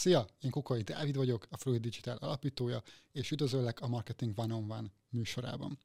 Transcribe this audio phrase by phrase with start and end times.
[0.00, 4.70] Szia, én Kukai Dávid vagyok, a Fluid Digital alapítója, és üdvözöllek a Marketing One on
[4.70, 5.78] One műsorában.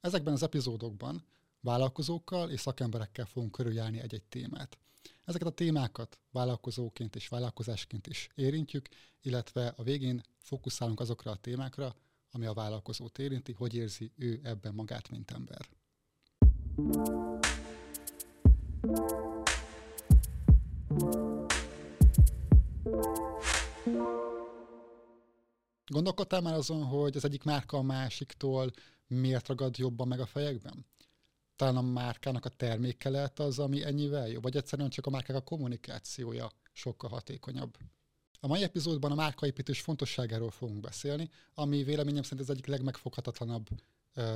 [0.00, 1.24] Ezekben az epizódokban
[1.60, 4.78] vállalkozókkal és szakemberekkel fogunk körüljárni egy-egy témát.
[5.24, 8.88] Ezeket a témákat vállalkozóként és vállalkozásként is érintjük,
[9.22, 11.94] illetve a végén fókuszálunk azokra a témákra,
[12.30, 15.68] ami a vállalkozót érinti, hogy érzi ő ebben magát, mint ember.
[25.92, 28.70] Gondolkodtál már azon, hogy az egyik márka a másiktól
[29.06, 30.86] miért ragad jobban meg a fejekben?
[31.56, 35.36] Talán a márkának a terméke lehet az, ami ennyivel jobb, vagy egyszerűen csak a márkák
[35.36, 37.76] a kommunikációja sokkal hatékonyabb.
[38.40, 43.68] A mai epizódban a márkaépítés fontosságáról fogunk beszélni, ami véleményem szerint az egyik legmegfoghatatlanabb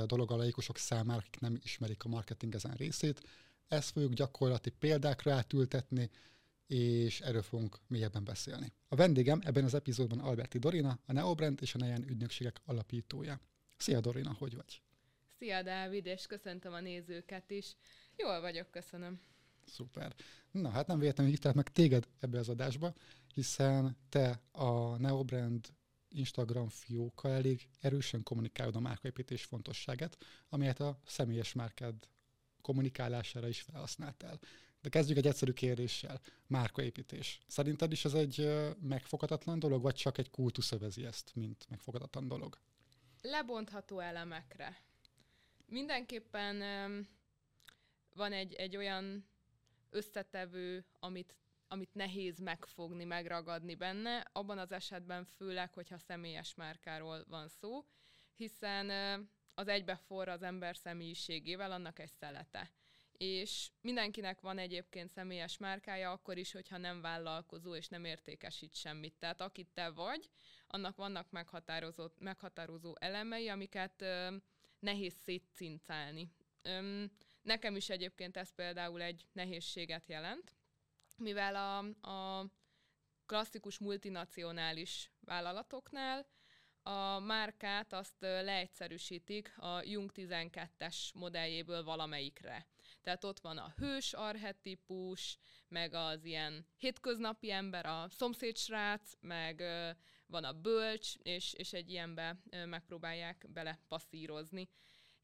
[0.05, 3.21] dolog a laikusok számára, akik nem ismerik a marketing ezen részét.
[3.67, 6.09] Ezt fogjuk gyakorlati példákra átültetni,
[6.67, 8.73] és erről fogunk mélyebben beszélni.
[8.87, 13.39] A vendégem ebben az epizódban Alberti Dorina, a Neobrand és a Nejen ügynökségek alapítója.
[13.77, 14.81] Szia Dorina, hogy vagy?
[15.37, 17.75] Szia Dávid, és köszöntöm a nézőket is.
[18.15, 19.21] Jól vagyok, köszönöm.
[19.65, 20.15] Szuper.
[20.51, 22.93] Na hát nem véletlenül hívtál meg téged ebbe az adásba,
[23.33, 25.67] hiszen te a Neobrand
[26.09, 30.17] Instagram fiókkal elég erősen kommunikálod a márkaépítés fontosságát,
[30.49, 31.95] amelyet a személyes márkád
[32.61, 34.39] kommunikálására is felhasználtál.
[34.81, 36.21] De kezdjük egy egyszerű kérdéssel.
[36.47, 37.39] Márkaépítés.
[37.47, 38.49] Szerinted is ez egy
[38.81, 42.57] megfoghatatlan dolog, vagy csak egy kultusz övezi ezt, mint megfoghatatlan dolog?
[43.21, 44.81] Lebontható elemekre.
[45.65, 46.57] Mindenképpen
[48.15, 49.25] van egy, egy olyan
[49.89, 51.35] összetevő, amit,
[51.67, 57.85] amit nehéz megfogni, megragadni benne, abban az esetben főleg, hogyha személyes márkáról van szó,
[58.35, 58.89] hiszen
[59.53, 62.71] az egybeforr az ember személyiségével, annak egy szelete
[63.17, 69.13] és mindenkinek van egyébként személyes márkája, akkor is, hogyha nem vállalkozó és nem értékesít semmit.
[69.19, 70.29] Tehát akit te vagy,
[70.67, 74.35] annak vannak meghatározó, meghatározó elemei, amiket ö,
[74.79, 76.31] nehéz szétcincálni.
[76.61, 77.03] Ö,
[77.41, 80.55] nekem is egyébként ez például egy nehézséget jelent,
[81.17, 81.77] mivel a,
[82.11, 82.45] a
[83.25, 86.27] klasszikus multinacionális vállalatoknál
[86.87, 92.67] a márkát azt leegyszerűsítik a Jung 12-es modelljéből valamelyikre.
[93.07, 95.37] Tehát ott van a hős arhetipus,
[95.67, 99.63] meg az ilyen hétköznapi ember, a szomszédsrác, meg
[100.25, 104.69] van a bölcs, és, és egy ilyenbe megpróbálják bele passzírozni.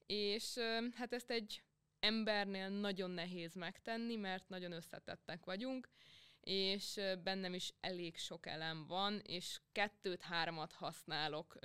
[0.05, 0.57] És
[0.93, 1.63] hát ezt egy
[1.99, 5.89] embernél nagyon nehéz megtenni, mert nagyon összetettek vagyunk,
[6.39, 11.59] és bennem is elég sok elem van, és kettőt-hármat használok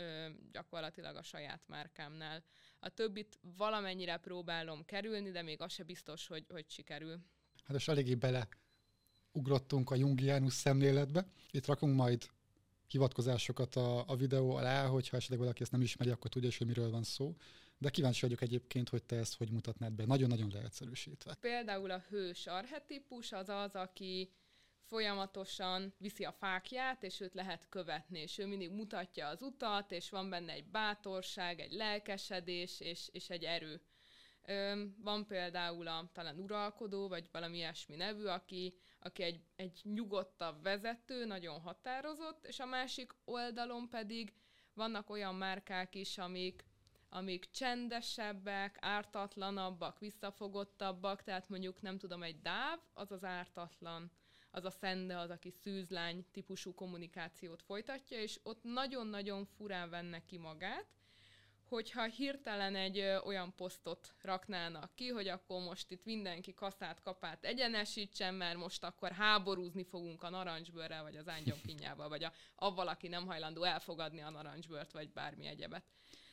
[0.52, 2.44] gyakorlatilag a saját márkámnál.
[2.80, 7.18] A többit valamennyire próbálom kerülni, de még az se biztos, hogy, hogy sikerül.
[7.64, 8.48] Hát és eléggé bele
[9.32, 11.26] ugrottunk a jungiánus szemléletbe.
[11.50, 12.30] Itt rakunk majd
[12.86, 16.66] hivatkozásokat a, a videó alá, hogyha esetleg valaki ezt nem ismeri, akkor tudja is, hogy
[16.66, 17.36] miről van szó.
[17.78, 21.34] De kíváncsi vagyok egyébként, hogy te ezt hogy mutatnád be, nagyon-nagyon leegyszerűsítve.
[21.34, 24.30] Például a hős arhetipus az az, aki
[24.88, 30.10] folyamatosan viszi a fákját, és őt lehet követni, és ő mindig mutatja az utat, és
[30.10, 33.80] van benne egy bátorság, egy lelkesedés, és, és egy erő.
[34.96, 41.24] Van például a talán uralkodó, vagy valami ilyesmi nevű, aki, aki egy, egy nyugodtabb vezető,
[41.24, 44.32] nagyon határozott, és a másik oldalon pedig
[44.74, 46.64] vannak olyan márkák is, amik,
[47.08, 54.12] amik csendesebbek, ártatlanabbak, visszafogottabbak, tehát mondjuk nem tudom, egy dáv, az az ártatlan
[54.50, 60.38] az a szende, az, aki szűzlány típusú kommunikációt folytatja, és ott nagyon-nagyon furán venne ki
[60.38, 60.86] magát,
[61.68, 68.34] hogyha hirtelen egy olyan posztot raknának ki, hogy akkor most itt mindenki kaszát, kapát egyenesítsen,
[68.34, 73.26] mert most akkor háborúzni fogunk a narancsbőrrel, vagy az ángyomkinyával, vagy a, avval, aki nem
[73.26, 75.84] hajlandó elfogadni a narancsbőrt, vagy bármi egyebet.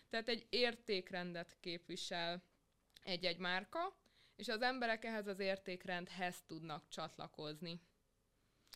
[0.10, 2.44] Tehát egy értékrendet képvisel
[3.04, 3.96] egy-egy márka,
[4.36, 7.82] és az emberek ehhez az értékrendhez tudnak csatlakozni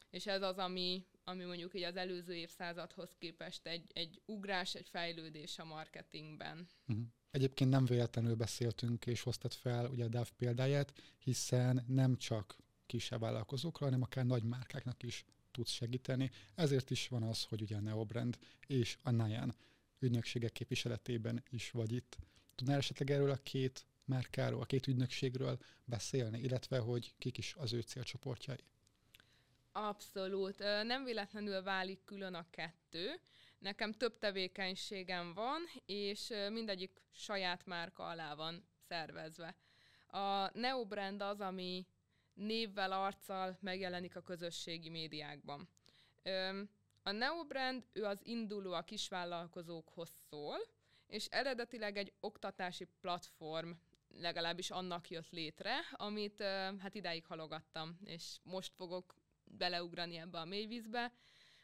[0.09, 4.89] és ez az, ami, ami mondjuk így az előző évszázadhoz képest egy, egy ugrás, egy
[4.89, 6.67] fejlődés a marketingben.
[6.87, 7.05] Uh-huh.
[7.31, 12.55] Egyébként nem véletlenül beszéltünk és hoztad fel ugye a DAV példáját, hiszen nem csak
[12.85, 16.31] kisebb vállalkozókra, hanem akár nagy márkáknak is tudsz segíteni.
[16.55, 18.37] Ezért is van az, hogy ugye a Neobrand
[18.67, 19.55] és a Nayan
[19.99, 22.17] ügynökségek képviseletében is vagy itt.
[22.55, 27.73] Tudnál esetleg erről a két márkáról, a két ügynökségről beszélni, illetve hogy kik is az
[27.73, 28.57] ő célcsoportjai?
[29.71, 30.57] Abszolút.
[30.83, 33.19] Nem véletlenül válik külön a kettő.
[33.59, 39.55] Nekem több tevékenységem van, és mindegyik saját márka alá van szervezve.
[40.07, 41.87] A Neobrand az, ami
[42.33, 45.69] névvel, arccal megjelenik a közösségi médiákban.
[47.03, 50.57] A Neobrand, ő az induló a kisvállalkozókhoz szól,
[51.07, 53.71] és eredetileg egy oktatási platform
[54.07, 56.41] legalábbis annak jött létre, amit
[56.79, 59.18] hát idáig halogattam, és most fogok
[59.57, 61.11] beleugrani ebbe a mélyvízbe,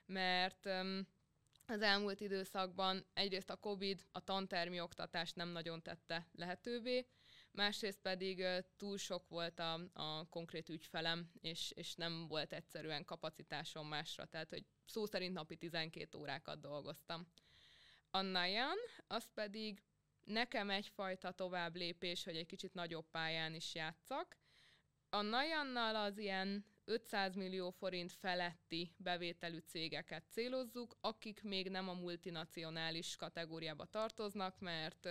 [0.06, 0.66] mert
[1.68, 7.06] az elmúlt időszakban egyrészt a COVID a tantermi oktatást nem nagyon tette lehetővé,
[7.52, 8.46] másrészt pedig
[8.78, 14.50] túl sok volt a, a konkrét ügyfelem, és, és nem volt egyszerűen kapacitásom másra, tehát
[14.50, 17.28] hogy szó szerint napi 12 órákat dolgoztam.
[18.10, 18.78] A Nayan,
[19.08, 19.84] az pedig
[20.24, 24.38] nekem egyfajta tovább lépés, hogy egy kicsit nagyobb pályán is játszak.
[25.10, 31.94] A Nayannal az ilyen 500 millió forint feletti bevételű cégeket célozzuk, akik még nem a
[31.94, 35.10] multinacionális kategóriába tartoznak, mert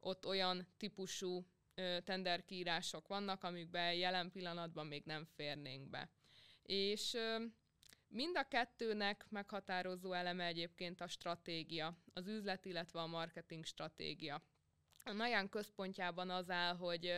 [0.00, 1.46] ott olyan típusú
[2.04, 6.10] tenderkiírások vannak, amikbe jelen pillanatban még nem férnénk be.
[6.62, 7.16] És
[8.08, 14.42] Mind a kettőnek meghatározó eleme egyébként a stratégia, az üzlet, illetve a marketing stratégia.
[15.04, 17.12] A Naján központjában az áll, hogy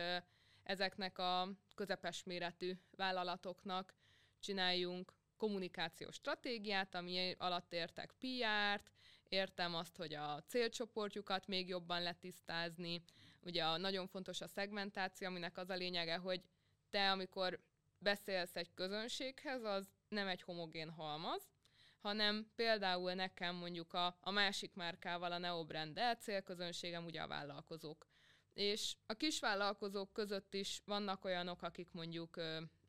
[0.63, 1.49] ezeknek a
[1.79, 3.93] közepes méretű vállalatoknak
[4.39, 8.91] csináljunk kommunikációs stratégiát, ami alatt értek PR-t,
[9.29, 13.03] értem azt, hogy a célcsoportjukat még jobban letisztázni.
[13.41, 16.41] Ugye a, nagyon fontos a szegmentáció, aminek az a lényege, hogy
[16.89, 17.59] te, amikor
[17.97, 21.49] beszélsz egy közönséghez, az nem egy homogén halmaz,
[21.99, 28.08] hanem például nekem mondjuk a, a másik márkával, a Neobrand célközönségem ugye a vállalkozók.
[28.59, 32.37] És a kisvállalkozók között is vannak olyanok, akik mondjuk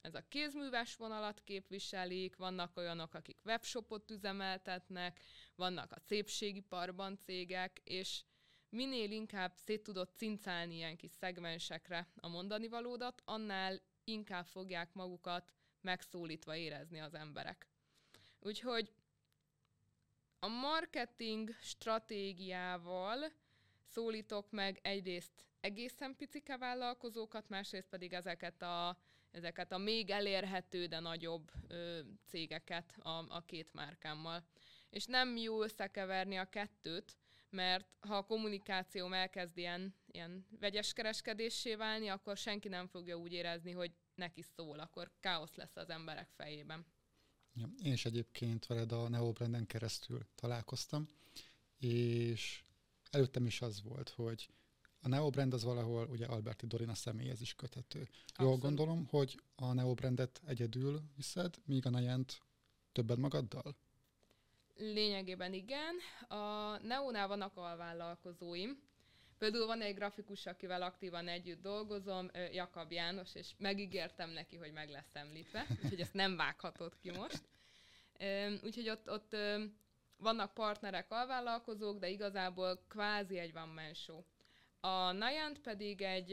[0.00, 5.20] ez a kézműves vonalat képviselik, vannak olyanok, akik webshopot üzemeltetnek,
[5.54, 8.22] vannak a szépségiparban cégek, és
[8.68, 15.52] minél inkább szét tudod cincálni ilyen kis szegmensekre a mondani valódat, annál inkább fogják magukat
[15.80, 17.68] megszólítva érezni az emberek.
[18.40, 18.92] Úgyhogy
[20.38, 23.32] a marketing stratégiával
[23.90, 28.96] szólítok meg egyrészt egészen picike vállalkozókat, másrészt pedig ezeket a,
[29.30, 34.44] ezeket a még elérhető, de nagyobb ö, cégeket a, a két márkámmal.
[34.90, 37.16] És nem jó összekeverni a kettőt,
[37.50, 43.32] mert ha a kommunikáció elkezd ilyen, ilyen vegyes kereskedéssé válni, akkor senki nem fogja úgy
[43.32, 46.86] érezni, hogy neki szól, akkor káosz lesz az emberek fejében.
[47.54, 51.08] Ja, én is egyébként veled a Neobranden keresztül találkoztam,
[51.78, 52.62] és
[53.10, 54.48] előttem is az volt, hogy
[55.02, 58.00] a Neobrand az valahol ugye Alberti Dorina személyhez is köthető.
[58.00, 58.38] Abszolút.
[58.38, 62.42] Jól gondolom, hogy a Neobrandet egyedül viszed, míg a Najent
[62.92, 63.76] többet magaddal?
[64.76, 65.94] Lényegében igen.
[66.28, 68.88] A Neonál vannak alvállalkozóim,
[69.40, 74.88] Például van egy grafikus, akivel aktívan együtt dolgozom, Jakab János, és megígértem neki, hogy meg
[74.88, 77.42] lesz említve, úgyhogy ezt nem vághatod ki most.
[78.64, 79.36] Úgyhogy ott, ott
[80.16, 84.22] vannak partnerek, alvállalkozók, de igazából kvázi egy van show.
[84.80, 86.32] A Nayant pedig egy,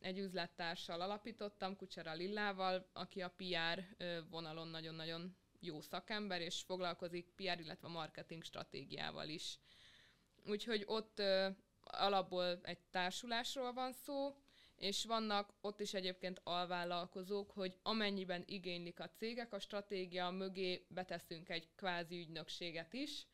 [0.00, 3.84] egy üzlettársal alapítottam, Kucsera Lillával, aki a PR
[4.30, 9.58] vonalon nagyon-nagyon jó szakember, és foglalkozik PR, illetve marketing stratégiával is.
[10.46, 11.22] Úgyhogy ott
[11.80, 14.36] alapból egy társulásról van szó,
[14.76, 21.48] és vannak ott is egyébként alvállalkozók, hogy amennyiben igénylik a cégek, a stratégia mögé beteszünk
[21.48, 23.26] egy kvázi ügynökséget is,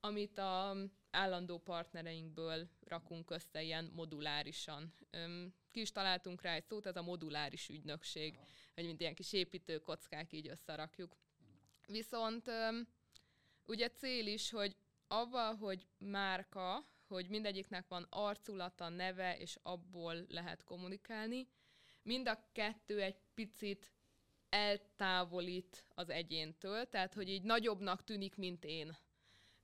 [0.00, 0.76] amit a
[1.10, 4.94] állandó partnereinkből rakunk össze ilyen modulárisan.
[5.70, 8.38] Ki is találtunk rá egy szót, ez a moduláris ügynökség,
[8.74, 11.16] hogy mint ilyen kis építőkockák így összerakjuk.
[11.86, 12.50] Viszont
[13.66, 20.64] ugye cél is, hogy avval, hogy márka, hogy mindegyiknek van arculata, neve, és abból lehet
[20.64, 21.48] kommunikálni.
[22.02, 23.92] Mind a kettő egy picit
[24.48, 28.96] eltávolít az egyéntől, tehát hogy így nagyobbnak tűnik, mint én.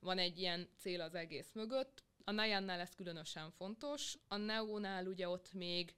[0.05, 2.03] Van egy ilyen cél az egész mögött.
[2.23, 5.95] A Nayannál ez különösen fontos, a Neonál ugye ott még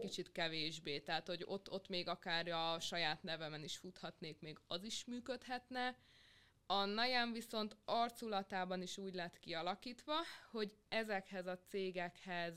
[0.00, 4.84] kicsit kevésbé, tehát hogy ott, ott még akár a saját nevemen is futhatnék, még az
[4.84, 5.96] is működhetne,
[6.66, 10.14] a Nayan viszont arculatában is úgy lett kialakítva,
[10.50, 12.54] hogy ezekhez a cégekhez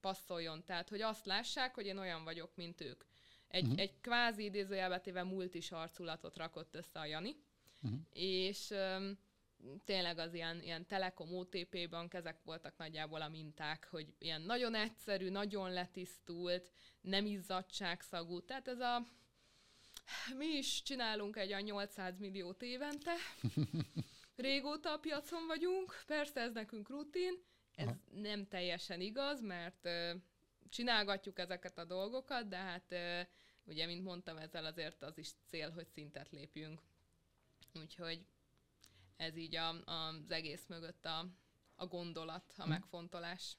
[0.00, 0.64] passzoljon.
[0.64, 3.04] Tehát, hogy azt lássák, hogy én olyan vagyok, mint ők.
[3.48, 3.80] Egy, uh-huh.
[3.80, 7.36] egy kvázi idézőjelbetéve multis arculatot rakott össze a Jani,
[7.82, 8.00] uh-huh.
[8.12, 8.74] és
[9.84, 14.74] tényleg az ilyen, ilyen Telekom OTP bank, ezek voltak nagyjából a minták, hogy ilyen nagyon
[14.74, 19.06] egyszerű, nagyon letisztult, nem izzadságszagú, tehát ez a
[20.36, 23.12] mi is csinálunk egy a 800 milliót évente.
[24.36, 27.34] Régóta a piacon vagyunk, persze ez nekünk rutin,
[27.74, 27.96] ez Aha.
[28.12, 30.20] nem teljesen igaz, mert uh,
[30.68, 33.20] csinálgatjuk ezeket a dolgokat, de hát uh,
[33.64, 36.82] ugye, mint mondtam, ezzel azért az is cél, hogy szintet lépjünk.
[37.74, 38.26] Úgyhogy
[39.20, 41.26] ez így a, a, az egész mögött a,
[41.74, 42.68] a gondolat, a hm.
[42.68, 43.56] megfontolás.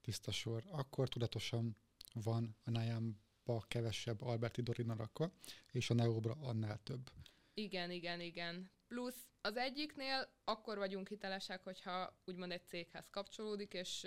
[0.00, 0.64] Tiszta sor.
[0.70, 1.76] Akkor tudatosan
[2.14, 5.32] van a nájámba kevesebb Alberti Dorina rakva,
[5.70, 7.10] és a Neobra annál több.
[7.54, 8.70] Igen, igen, igen.
[8.88, 14.06] Plusz az egyiknél akkor vagyunk hitelesek, hogyha úgymond egy céghez kapcsolódik, és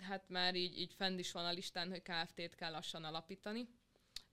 [0.00, 3.68] hát már így, így fenn is van a listán, hogy KFT-t kell lassan alapítani.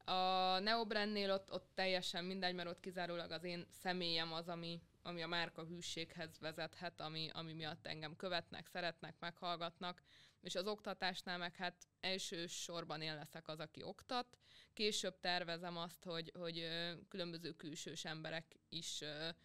[0.05, 5.21] A Neobrandnél ott, ott teljesen mindegy, mert ott kizárólag az én személyem az, ami, ami
[5.21, 10.01] a márka hűséghez vezethet, ami, ami miatt engem követnek, szeretnek, meghallgatnak,
[10.41, 14.37] és az oktatásnál meg hát elsősorban én leszek az, aki oktat.
[14.73, 16.67] Később tervezem azt, hogy, hogy
[17.09, 19.35] különböző külsős emberek is e,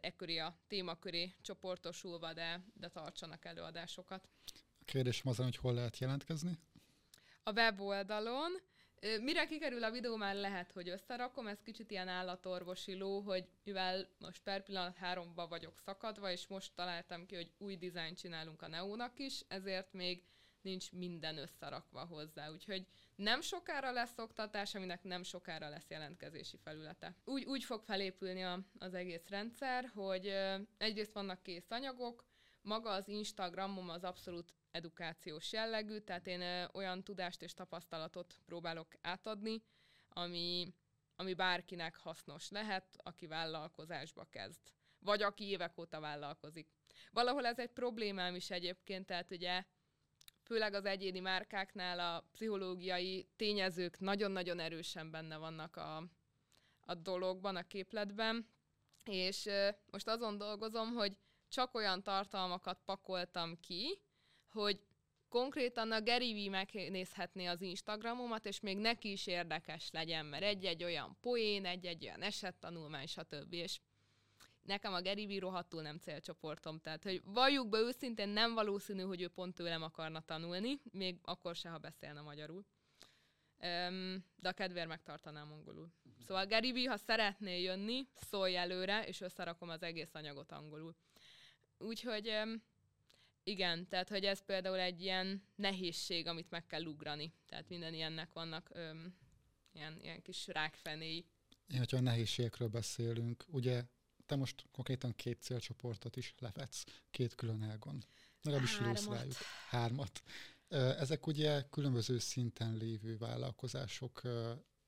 [0.00, 4.28] e köré a téma köré csoportosulva, de, de tartsanak előadásokat.
[4.80, 6.58] A kérdésem az, hogy hol lehet jelentkezni?
[7.42, 8.52] A weboldalon,
[9.00, 14.08] Mire kikerül a videó, már lehet, hogy összerakom, ez kicsit ilyen állatorvosi ló, hogy mivel
[14.18, 18.68] most per pillanat háromba vagyok szakadva, és most találtam ki, hogy új dizájn csinálunk a
[18.68, 20.22] Neónak is, ezért még
[20.60, 22.50] nincs minden összerakva hozzá.
[22.50, 22.86] Úgyhogy
[23.16, 27.14] nem sokára lesz oktatás, aminek nem sokára lesz jelentkezési felülete.
[27.24, 30.32] Úgy, úgy fog felépülni a, az egész rendszer, hogy
[30.78, 32.24] egyrészt vannak kész anyagok,
[32.62, 39.62] maga az Instagramom az abszolút edukációs jellegű, tehát én olyan tudást és tapasztalatot próbálok átadni,
[40.08, 40.74] ami,
[41.16, 44.60] ami bárkinek hasznos lehet, aki vállalkozásba kezd.
[44.98, 46.68] Vagy aki évek óta vállalkozik.
[47.10, 49.64] Valahol ez egy problémám is egyébként, tehát ugye
[50.42, 55.96] főleg az egyéni márkáknál a pszichológiai tényezők nagyon-nagyon erősen benne vannak a,
[56.80, 58.48] a dologban, a képletben,
[59.04, 59.48] és
[59.90, 61.16] most azon dolgozom, hogy
[61.48, 64.00] csak olyan tartalmakat pakoltam ki,
[64.56, 64.80] hogy
[65.28, 70.84] konkrétan a Gary V megnézhetné az Instagramomat, és még neki is érdekes legyen, mert egy-egy
[70.84, 73.52] olyan poén, egy-egy olyan esettanulmány, stb.
[73.52, 73.80] És
[74.62, 79.22] nekem a Gary V rohadtul nem célcsoportom, tehát hogy valljuk be őszintén nem valószínű, hogy
[79.22, 82.64] ő pont tőlem akarna tanulni, még akkor se, ha beszélne magyarul.
[83.62, 85.88] Um, de a kedvér megtartanám angolul.
[86.26, 90.94] Szóval Gary V, ha szeretné jönni, szólj előre, és összerakom az egész anyagot angolul.
[91.78, 92.62] Úgyhogy um,
[93.46, 97.32] igen, tehát hogy ez például egy ilyen nehézség, amit meg kell ugrani.
[97.46, 99.16] Tehát minden ilyennek vannak öm,
[99.72, 101.26] ilyen, ilyen kis rákfenéi.
[101.66, 103.84] Én, hogyha a nehézségekről beszélünk, ugye
[104.26, 108.04] te most konkrétan két célcsoportot is levetsz, két külön elgon.
[108.42, 109.34] Legalábbis lősz rájuk.
[109.68, 110.22] Hármat.
[110.68, 114.22] Ezek ugye különböző szinten lévő vállalkozások,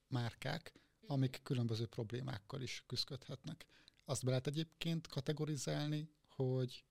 [0.09, 0.73] márkák,
[1.07, 3.67] amik különböző problémákkal is küzdhetnek.
[4.05, 6.85] Azt be lehet egyébként kategorizálni, hogy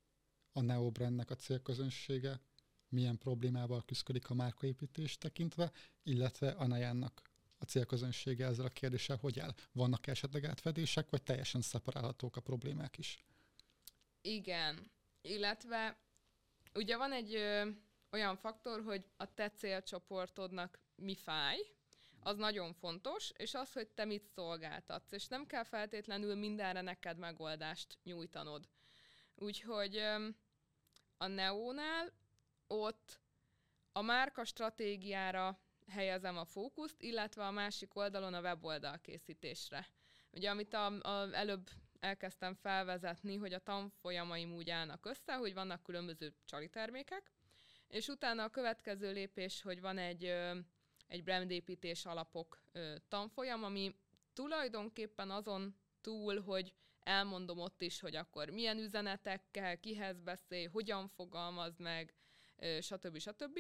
[0.58, 2.40] a Neobrandnek a célközönsége
[2.90, 5.72] milyen problémával küzdik a márkaépítés tekintve,
[6.04, 7.22] illetve a Najának
[7.58, 9.54] a célközönsége ezzel a kérdéssel hogy áll?
[9.72, 13.26] Vannak esetleg átfedések, vagy teljesen szeparálhatók a problémák is?
[14.22, 15.98] Igen, illetve
[16.74, 17.70] ugye van egy ö,
[18.12, 21.58] olyan faktor, hogy a te célcsoportodnak mi fáj,
[22.20, 27.18] az nagyon fontos, és az, hogy te mit szolgáltatsz, és nem kell feltétlenül mindenre neked
[27.18, 28.68] megoldást nyújtanod.
[29.36, 30.28] Úgyhogy ö,
[31.18, 32.14] a Neónál
[32.68, 33.20] ott
[33.92, 39.88] a márka stratégiára helyezem a fókuszt, illetve a másik oldalon a weboldal készítésre.
[40.32, 41.70] Ugye, amit a, a, előbb
[42.00, 47.32] elkezdtem felvezetni, hogy a tanfolyamaim úgy állnak össze, hogy vannak különböző csali termékek,
[47.88, 50.24] és utána a következő lépés, hogy van egy,
[51.08, 52.64] egy brandépítés alapok
[53.08, 53.96] tanfolyam, ami
[54.34, 56.74] tulajdonképpen azon túl, hogy
[57.08, 62.14] elmondom ott is, hogy akkor milyen üzenetekkel, kihez beszélj, hogyan fogalmaz meg,
[62.82, 63.18] stb.
[63.18, 63.60] stb.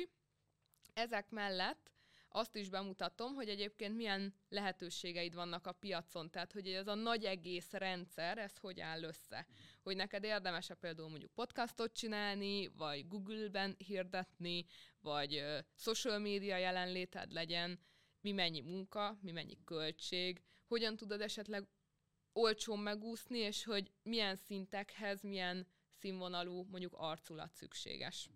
[0.94, 1.92] Ezek mellett
[2.30, 7.26] azt is bemutatom, hogy egyébként milyen lehetőségeid vannak a piacon, tehát hogy ez a nagy
[7.26, 9.48] egész rendszer, ez hogy áll össze.
[9.82, 14.66] Hogy neked érdemes-e például mondjuk podcastot csinálni, vagy Google-ben hirdetni,
[15.00, 15.44] vagy
[15.76, 17.80] social media jelenléted legyen,
[18.22, 21.68] mi mennyi munka, mi mennyi költség, hogyan tudod esetleg
[22.38, 25.68] olcsón megúszni, és hogy milyen szintekhez, milyen
[26.00, 28.30] színvonalú mondjuk arculat szükséges.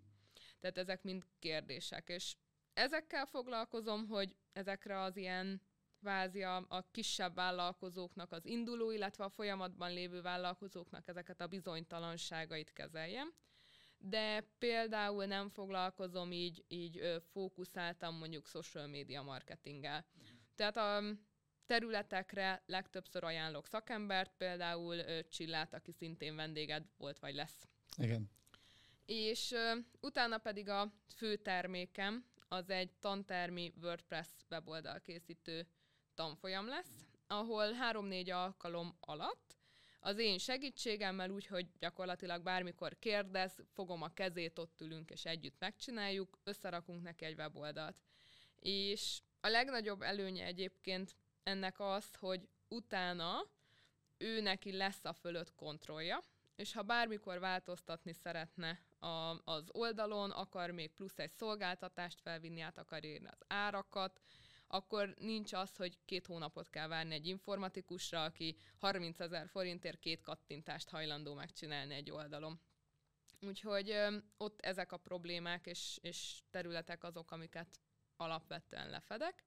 [0.60, 2.36] Tehát ezek mind kérdések, és
[2.74, 5.62] ezekkel foglalkozom, hogy ezekre az ilyen
[6.00, 12.74] vázi a, a kisebb vállalkozóknak az induló, illetve a folyamatban lévő vállalkozóknak ezeket a bizonytalanságait
[12.74, 13.34] kezeljem.
[13.98, 20.06] De például nem foglalkozom így, így fókuszáltam mondjuk social media marketinggel.
[20.56, 21.04] Tehát a,
[21.72, 27.68] területekre legtöbbször ajánlok szakembert, például Csillát, aki szintén vendéged volt vagy lesz.
[27.98, 28.30] Igen.
[29.06, 35.68] És ö, utána pedig a fő termékem, az egy tantermi WordPress weboldal készítő
[36.14, 39.58] tanfolyam lesz, ahol három-négy alkalom alatt
[40.00, 45.60] az én segítségemmel, úgy, hogy gyakorlatilag bármikor kérdez, fogom a kezét, ott ülünk és együtt
[45.60, 47.98] megcsináljuk, összerakunk neki egy weboldalt.
[48.60, 53.50] És a legnagyobb előnye egyébként ennek az, hogy utána
[54.18, 56.24] ő neki lesz a fölött kontrollja,
[56.56, 59.08] és ha bármikor változtatni szeretne a,
[59.52, 64.22] az oldalon, akar még plusz egy szolgáltatást felvinni, át akar írni az árakat,
[64.68, 70.22] akkor nincs az, hogy két hónapot kell várni egy informatikusra, aki 30 ezer forintért két
[70.22, 72.60] kattintást hajlandó megcsinálni egy oldalon.
[73.40, 77.80] Úgyhogy ö, ott ezek a problémák és, és területek azok, amiket
[78.16, 79.46] alapvetően lefedek.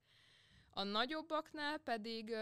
[0.77, 2.37] A nagyobbaknál pedig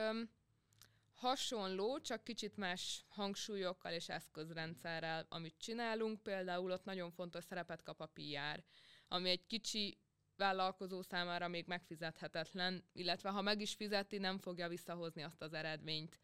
[1.15, 6.23] hasonló, csak kicsit más hangsúlyokkal és eszközrendszerrel, amit csinálunk.
[6.23, 8.65] Például ott nagyon fontos szerepet kap a PR,
[9.09, 9.99] ami egy kicsi
[10.37, 16.21] vállalkozó számára még megfizethetetlen, illetve ha meg is fizeti, nem fogja visszahozni azt az eredményt.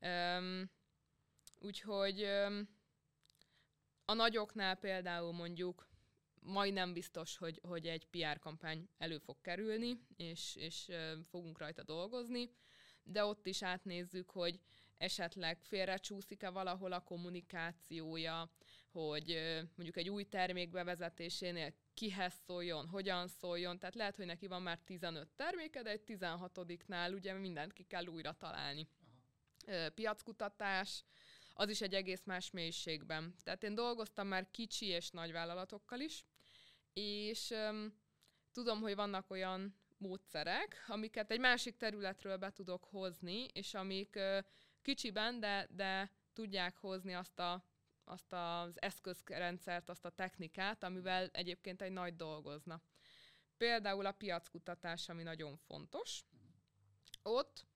[0.00, 0.70] Um,
[1.58, 2.68] úgyhogy um,
[4.04, 5.89] a nagyoknál például mondjuk
[6.40, 10.88] majdnem biztos, hogy, hogy egy PR kampány elő fog kerülni, és, és
[11.28, 12.50] fogunk rajta dolgozni,
[13.02, 14.60] de ott is átnézzük, hogy
[14.96, 18.50] esetleg félrecsúszik-e valahol a kommunikációja,
[18.92, 19.40] hogy
[19.74, 24.78] mondjuk egy új termék bevezetésénél kihez szóljon, hogyan szóljon, tehát lehet, hogy neki van már
[24.84, 28.88] 15 terméke, de egy 16-nál ugye mindent ki kell újra találni.
[29.66, 29.90] Aha.
[29.90, 31.04] Piackutatás,
[31.54, 33.34] az is egy egész más mélységben.
[33.42, 36.24] Tehát én dolgoztam már kicsi és nagy vállalatokkal is,
[36.92, 37.94] és um,
[38.52, 44.44] tudom, hogy vannak olyan módszerek, amiket egy másik területről be tudok hozni, és amik uh,
[44.82, 47.64] kicsiben, de, de tudják hozni azt a
[48.10, 52.82] azt az eszközrendszert, azt a technikát, amivel egyébként egy nagy dolgozna.
[53.56, 56.24] Például a piackutatás, ami nagyon fontos.
[57.22, 57.66] Ott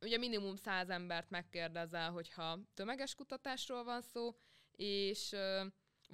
[0.00, 4.36] ugye minimum száz embert megkérdezel, hogyha tömeges kutatásról van szó,
[4.72, 5.34] és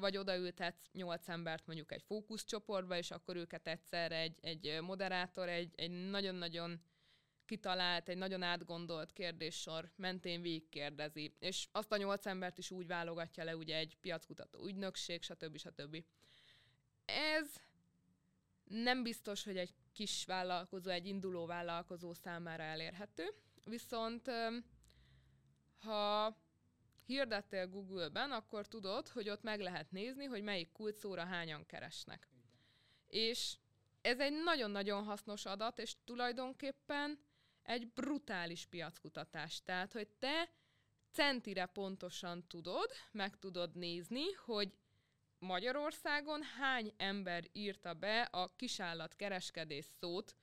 [0.00, 5.72] vagy odaültetsz nyolc embert mondjuk egy fókuszcsoportba, és akkor őket egyszer egy, egy moderátor, egy,
[5.76, 6.80] egy nagyon-nagyon
[7.44, 13.44] kitalált, egy nagyon átgondolt kérdéssor mentén végigkérdezi, és azt a nyolc embert is úgy válogatja
[13.44, 15.56] le, ugye egy piackutató ügynökség, stb.
[15.56, 16.04] stb.
[17.04, 17.54] Ez
[18.64, 23.34] nem biztos, hogy egy kis vállalkozó, egy induló vállalkozó számára elérhető,
[23.64, 24.30] viszont
[25.78, 26.36] ha
[27.10, 32.28] hirdettél Google-ben, akkor tudod, hogy ott meg lehet nézni, hogy melyik kulcsszóra hányan keresnek.
[33.08, 33.56] És
[34.00, 37.18] ez egy nagyon-nagyon hasznos adat, és tulajdonképpen
[37.62, 39.62] egy brutális piackutatás.
[39.62, 40.50] Tehát, hogy te
[41.12, 44.72] centire pontosan tudod, meg tudod nézni, hogy
[45.38, 50.34] Magyarországon hány ember írta be a kisállat kereskedés szót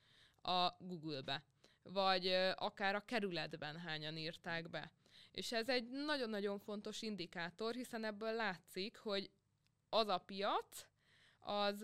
[0.41, 1.43] a Google-be,
[1.83, 4.91] vagy akár a kerületben hányan írták be.
[5.37, 9.29] És ez egy nagyon-nagyon fontos indikátor, hiszen ebből látszik, hogy
[9.89, 10.85] az a piac,
[11.39, 11.79] az,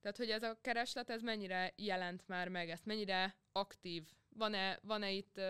[0.00, 5.10] tehát hogy ez a kereslet, ez mennyire jelent már meg, ezt mennyire aktív van-e, van-e
[5.10, 5.40] itt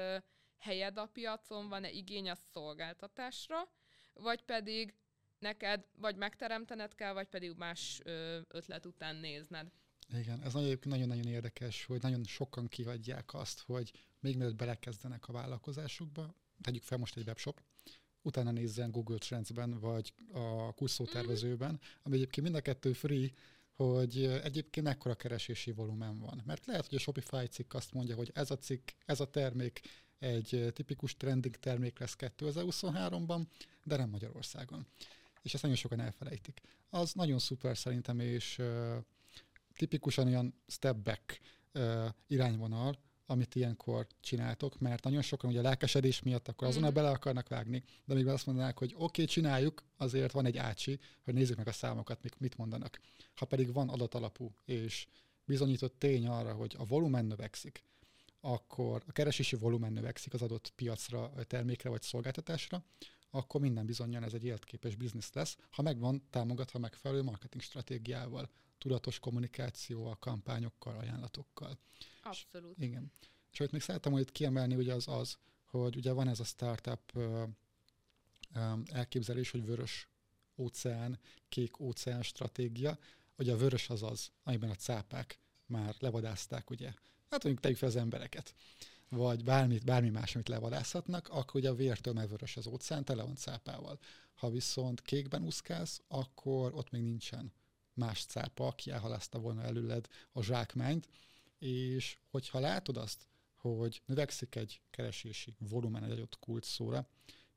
[0.59, 3.68] helyed a piacon, van-e igény a szolgáltatásra,
[4.12, 4.94] vagy pedig
[5.38, 8.00] neked vagy megteremtened kell, vagy pedig más
[8.48, 9.72] ötlet után nézned.
[10.18, 10.52] Igen, ez
[10.83, 16.99] nagyon-nagyon érdekes, hogy nagyon sokan kihagyják azt, hogy még mielőtt belekezdenek a vállalkozásukba, tegyük fel
[16.99, 17.62] most egy webshop,
[18.23, 21.77] utána nézzen Google Trends-ben, vagy a kurszótervezőben, mm.
[22.03, 23.31] ami egyébként mind a kettő free,
[23.75, 26.43] hogy egyébként mekkora keresési volumen van.
[26.45, 29.81] Mert lehet, hogy a Shopify cikk azt mondja, hogy ez a cikk, ez a termék
[30.19, 33.47] egy tipikus trending termék lesz 2023-ban,
[33.85, 34.87] de nem Magyarországon.
[35.43, 36.61] És ezt nagyon sokan elfelejtik.
[36.90, 38.97] Az nagyon szuper szerintem, és uh,
[39.77, 41.40] tipikusan olyan step back
[41.75, 46.95] uh, irányvonal, amit ilyenkor csináltok, mert nagyon sokan ugye a lelkesedés miatt akkor azonnal mm.
[46.95, 50.99] bele akarnak vágni, de még azt mondanák, hogy oké, okay, csináljuk, azért van egy ácsi,
[51.25, 53.01] hogy nézzük meg a számokat, mit mondanak.
[53.35, 55.07] Ha pedig van adatalapú és
[55.45, 57.83] bizonyított tény arra, hogy a volumen növekszik,
[58.41, 62.85] akkor a keresési volumen növekszik az adott piacra, termékre vagy szolgáltatásra,
[63.31, 68.51] akkor minden bizonyan ez egy életképes biznisz lesz, ha megvan támogatva megfelelő marketing stratégiával,
[68.85, 71.79] tudatos kommunikációval, kampányokkal, ajánlatokkal.
[72.23, 72.79] Abszolút.
[72.79, 73.12] És, igen.
[73.53, 77.18] És amit még szeretem hogy kiemelni, ugye az az, hogy ugye van ez a startup
[78.85, 80.09] elképzelés, hogy vörös
[80.57, 81.18] óceán,
[81.49, 82.99] kék óceán stratégia.
[83.38, 86.87] Ugye a vörös az az, amiben a cápák már levadázták, ugye,
[87.31, 88.55] hát mondjuk tegyük fel az embereket,
[89.09, 93.23] vagy bármi, bármi más, amit levadászhatnak, akkor ugye a vértől már vörös az óceán, tele
[93.23, 93.99] van cápával.
[94.35, 97.53] Ha viszont kékben úszkálsz, akkor ott még nincsen
[97.94, 101.09] más cápa, aki elhalaszta volna előled a zsákmányt,
[101.59, 107.09] és hogyha látod azt, hogy növekszik egy keresési volumen egy adott kulcs szóra,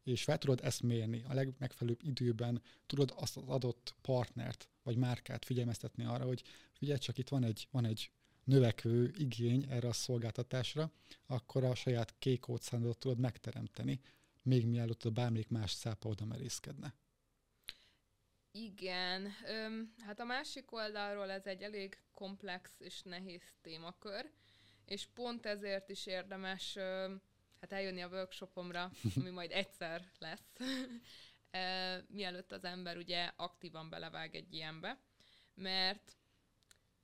[0.04, 5.46] és fel tudod ezt mérni a legmegfelelőbb időben, tudod azt az adott partnert vagy márkát
[5.46, 8.12] figyelmeztetni arra, hogy figyelj csak itt van egy, van egy
[8.44, 10.92] növekvő igény erre a szolgáltatásra,
[11.26, 14.00] akkor a saját kék óceánot tudod megteremteni,
[14.42, 16.94] még mielőtt a bármelyik más szápa oda merészkedne.
[18.60, 24.32] Igen, öm, hát a másik oldalról ez egy elég komplex és nehéz témakör,
[24.86, 27.22] és pont ezért is érdemes öm,
[27.62, 30.54] hát eljönni a workshopomra, ami majd egyszer lesz,
[31.52, 35.00] e, mielőtt az ember ugye aktívan belevág egy ilyenbe,
[35.54, 36.16] mert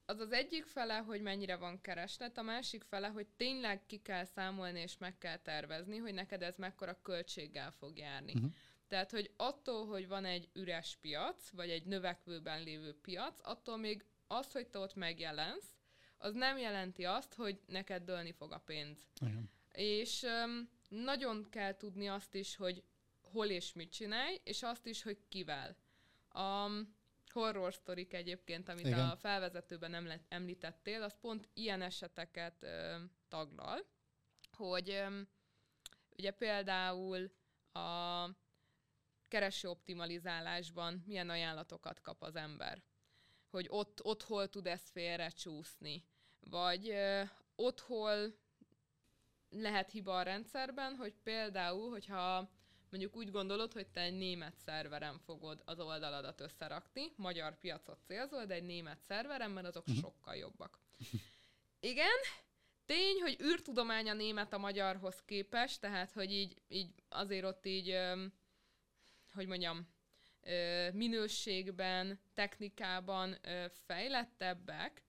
[0.06, 4.26] az az egyik fele, hogy mennyire van kereslet, a másik fele, hogy tényleg ki kell
[4.26, 8.34] számolni és meg kell tervezni, hogy neked ez mekkora költséggel fog járni.
[8.34, 8.52] Uh-huh.
[8.94, 14.06] Tehát, hogy attól, hogy van egy üres piac, vagy egy növekvőben lévő piac, attól még
[14.28, 15.76] az, hogy te ott megjelensz,
[16.18, 19.08] az nem jelenti azt, hogy neked dőlni fog a pénz.
[19.22, 19.50] Igen.
[19.72, 22.84] És um, nagyon kell tudni azt is, hogy
[23.22, 25.76] hol és mit csinálj, és azt is, hogy kivel.
[26.30, 26.70] A
[27.32, 29.10] horror sztorik egyébként, amit Igen.
[29.10, 32.96] a felvezetőben említettél, az pont ilyen eseteket ö,
[33.28, 33.86] taglal,
[34.52, 35.22] hogy ö,
[36.18, 37.32] ugye például
[37.72, 38.26] a
[39.34, 42.84] kereső optimalizálásban milyen ajánlatokat kap az ember.
[43.50, 46.06] Hogy ott, ott hol tud ez félre csúszni.
[46.40, 47.22] Vagy ö,
[47.56, 48.36] ott hol
[49.50, 52.50] lehet hiba a rendszerben, hogy például, hogyha
[52.90, 58.46] mondjuk úgy gondolod, hogy te egy német szerveren fogod az oldaladat összerakni, magyar piacot célzol,
[58.46, 60.04] de egy német szerveren, mert azok uh-huh.
[60.04, 60.80] sokkal jobbak.
[61.80, 62.20] Igen,
[62.86, 67.98] tény, hogy űrtudomány a német a magyarhoz képest, tehát hogy így, így azért ott így,
[69.34, 69.88] hogy mondjam,
[70.94, 73.38] minőségben, technikában
[73.86, 75.04] fejlettebbek,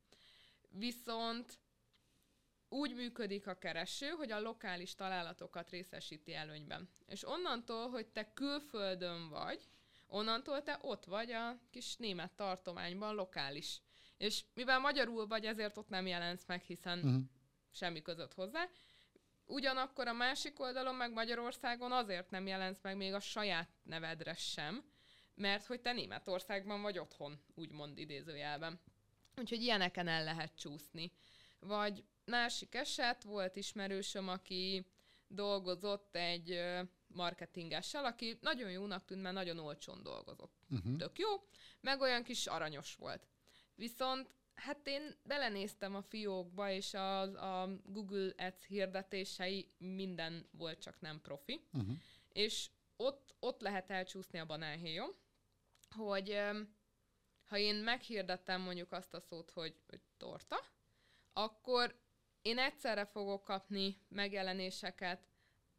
[0.69, 1.59] viszont
[2.69, 6.89] úgy működik a kereső, hogy a lokális találatokat részesíti előnyben.
[7.07, 9.69] És onnantól, hogy te külföldön vagy,
[10.07, 13.81] onnantól te ott vagy a kis német tartományban lokális.
[14.17, 17.23] És mivel magyarul vagy, ezért ott nem jelensz meg, hiszen uh-huh.
[17.71, 18.69] semmi között hozzá.
[19.47, 24.85] Ugyanakkor a másik oldalon, meg Magyarországon azért nem jelensz meg még a saját nevedre sem,
[25.35, 28.81] mert hogy te Németországban vagy otthon, úgymond idézőjelben.
[29.37, 31.13] Úgyhogy ilyeneken el lehet csúszni.
[31.59, 34.87] Vagy másik eset, volt ismerősöm, aki
[35.27, 36.61] dolgozott egy
[37.07, 40.53] marketingessel, aki nagyon jónak tűnt, mert nagyon olcsón dolgozott.
[40.71, 40.97] Uh-huh.
[40.97, 41.29] Tök jó,
[41.81, 43.27] meg olyan kis aranyos volt.
[43.75, 47.21] Viszont hát én belenéztem a fiókba, és a,
[47.63, 51.67] a Google Ads hirdetései minden volt, csak nem profi.
[51.73, 51.97] Uh-huh.
[52.33, 55.11] És ott, ott lehet elcsúszni a banánhéjon,
[55.91, 56.41] hogy
[57.45, 60.57] ha én meghirdettem mondjuk azt a szót, hogy, hogy torta,
[61.33, 62.03] akkor
[62.43, 65.21] én egyszerre fogok kapni megjelenéseket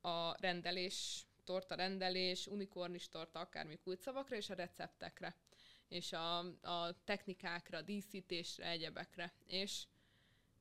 [0.02, 5.36] a rendelés, torta rendelés, unikornis torta, akármi kulcsszavakra, és a receptekre,
[5.95, 9.34] és a, a technikákra, díszítésre, egyebekre.
[9.47, 9.84] És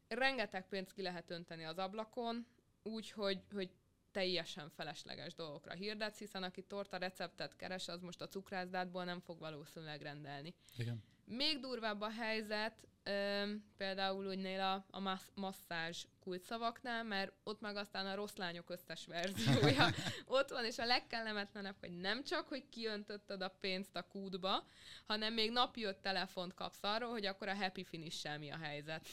[0.09, 2.47] rengeteg pénzt ki lehet önteni az ablakon,
[2.83, 3.71] úgy, hogy, hogy
[4.11, 9.39] teljesen felesleges dolgokra hirdetsz, hiszen aki torta receptet keres, az most a cukrászdátból nem fog
[9.39, 10.55] valószínűleg rendelni.
[10.77, 11.03] Igen.
[11.25, 17.77] Még durvább a helyzet, ö, például úgynél a, a massz, masszázs kulcsszavaknál, mert ott meg
[17.77, 19.91] aztán a rossz lányok összes verziója
[20.27, 24.67] ott van, és a legkellemetlenebb, hogy nem csak, hogy kiöntötted a pénzt a kútba,
[25.07, 29.07] hanem még napi öt telefont kapsz arról, hogy akkor a happy finish mi a helyzet.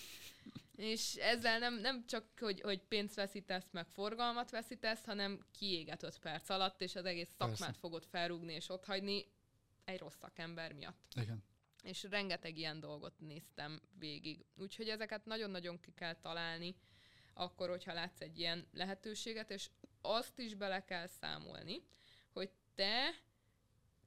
[0.75, 6.19] És ezzel nem, nem csak, hogy, hogy pénzt veszítesz, meg forgalmat veszítesz, hanem kiéget öt
[6.19, 7.79] perc alatt, és az egész szakmát Persze.
[7.79, 9.25] fogod felrúgni és ott hagyni
[9.85, 11.13] egy rossz szakember miatt.
[11.15, 11.49] Igen
[11.81, 14.45] és rengeteg ilyen dolgot néztem végig.
[14.55, 16.75] Úgyhogy ezeket nagyon-nagyon ki kell találni,
[17.33, 19.69] akkor, hogyha látsz egy ilyen lehetőséget, és
[20.01, 21.83] azt is bele kell számolni,
[22.33, 23.15] hogy te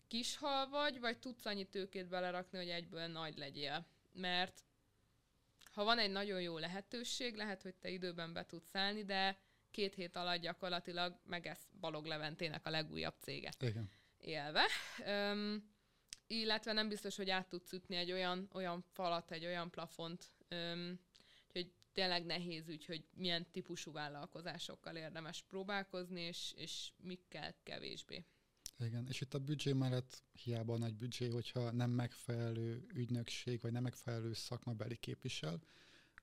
[0.08, 3.86] kishal vagy, vagy tudsz annyi tőkét belerakni, hogy egyből nagy legyél.
[4.12, 4.64] Mert
[5.72, 9.38] ha van egy nagyon jó lehetőség, lehet, hogy te időben be tudsz állni, de
[9.70, 13.52] két hét alatt gyakorlatilag megesz Balog Leventének a legújabb cége.
[13.60, 13.90] Igen.
[14.18, 14.66] Élve.
[15.06, 15.73] Üm,
[16.26, 20.98] illetve nem biztos, hogy át tudsz ütni egy olyan, olyan falat, egy olyan plafont, öm,
[21.52, 28.24] hogy tényleg nehéz ügy, hogy milyen típusú vállalkozásokkal érdemes próbálkozni, és, és mikkel kevésbé.
[28.78, 33.82] Igen, és itt a büdzsé mellett hiába nagy büdzsé, hogyha nem megfelelő ügynökség, vagy nem
[33.82, 35.60] megfelelő szakmabeli képvisel,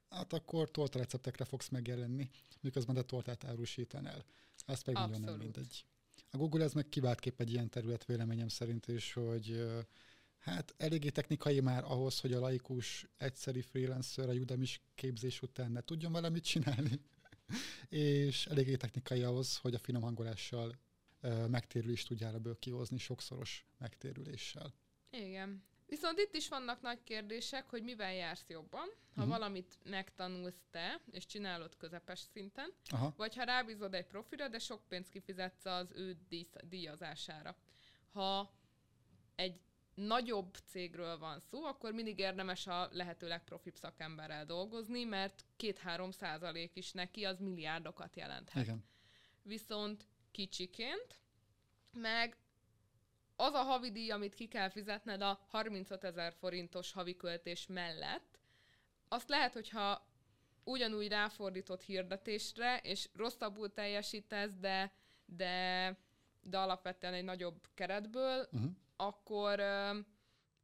[0.10, 4.26] hát akkor torta receptekre fogsz megjelenni, miközben te tortát árusítanál.
[4.66, 5.86] Ez pedig nagyon nem mindegy.
[6.32, 9.66] A Google ez meg kiváltképp egy ilyen terület véleményem szerint is, hogy
[10.38, 15.82] hát eléggé technikai már ahhoz, hogy a laikus egyszeri freelancer a udemy képzés után ne
[15.82, 17.00] tudjon vele mit csinálni,
[17.90, 20.80] és eléggé technikai ahhoz, hogy a finom hangolással
[21.48, 24.74] megtérülést tudjál ebből kihozni sokszoros megtérüléssel.
[25.10, 25.64] Igen.
[25.92, 29.28] Viszont itt is vannak nagy kérdések, hogy mivel jársz jobban, ha uh-huh.
[29.28, 33.14] valamit megtanulsz te, és csinálod közepes szinten, Aha.
[33.18, 36.18] vagy ha rábízod egy profira, de sok pénzt kifizetsz az ő
[36.64, 37.56] díjazására.
[38.12, 38.54] Ha
[39.36, 39.60] egy
[39.94, 46.76] nagyobb cégről van szó, akkor mindig érdemes a lehető legprofibb szakemberrel dolgozni, mert két-három százalék
[46.76, 48.64] is neki az milliárdokat jelenthet.
[48.64, 48.86] Igen.
[49.42, 51.20] Viszont kicsiként,
[51.92, 52.38] meg
[53.42, 58.40] az a havidíj, amit ki kell fizetned a 35 ezer forintos havi költés mellett,
[59.08, 60.08] azt lehet, hogyha
[60.64, 64.92] ugyanúgy ráfordított hirdetésre, és rosszabbul teljesítesz, de,
[65.26, 65.98] de,
[66.42, 68.72] de alapvetően egy nagyobb keretből, uh-huh.
[68.96, 69.62] akkor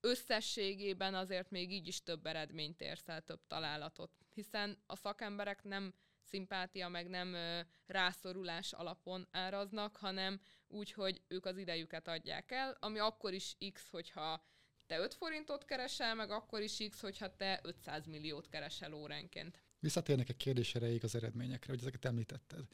[0.02, 4.12] összességében azért még így is több eredményt érsz el, több találatot.
[4.34, 5.94] Hiszen a szakemberek nem
[6.28, 12.78] szimpátia, meg nem ö, rászorulás alapon áraznak, hanem úgy, hogy ők az idejüket adják el,
[12.80, 14.44] ami akkor is X, hogyha
[14.88, 19.62] te 5 forintot keresel, meg akkor is X, hogyha te 500 milliót keresel óránként.
[19.80, 22.66] Visszatérnek egy kérdés erejéig az eredményekre, hogy ezeket említetted.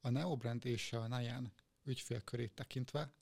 [0.00, 1.52] A Neobrand és a Nayan
[1.84, 3.12] ügyfélkörét tekintve,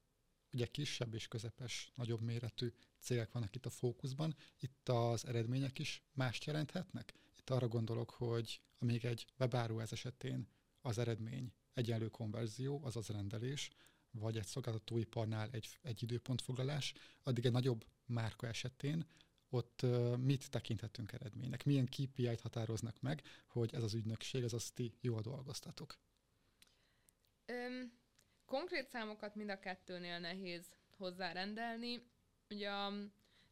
[0.53, 6.03] ugye kisebb és közepes, nagyobb méretű cégek vannak itt a fókuszban, itt az eredmények is
[6.13, 7.15] mást jelenthetnek?
[7.43, 10.49] Itt arra gondolok, hogy amíg egy webáruház esetén
[10.81, 13.71] az eredmény egyenlő konverzió, azaz rendelés,
[14.11, 19.07] vagy egy szolgáltatóiparnál egy, egy időpontfoglalás, addig egy nagyobb márka esetén
[19.49, 21.65] ott mit tekinthetünk eredménynek?
[21.65, 25.99] Milyen KPI-t határoznak meg, hogy ez az ügynökség, ez azt ti jól dolgoztatok?
[27.47, 27.93] Öm,
[28.45, 32.11] konkrét számokat mind a kettőnél nehéz hozzárendelni.
[32.49, 32.93] Ugye a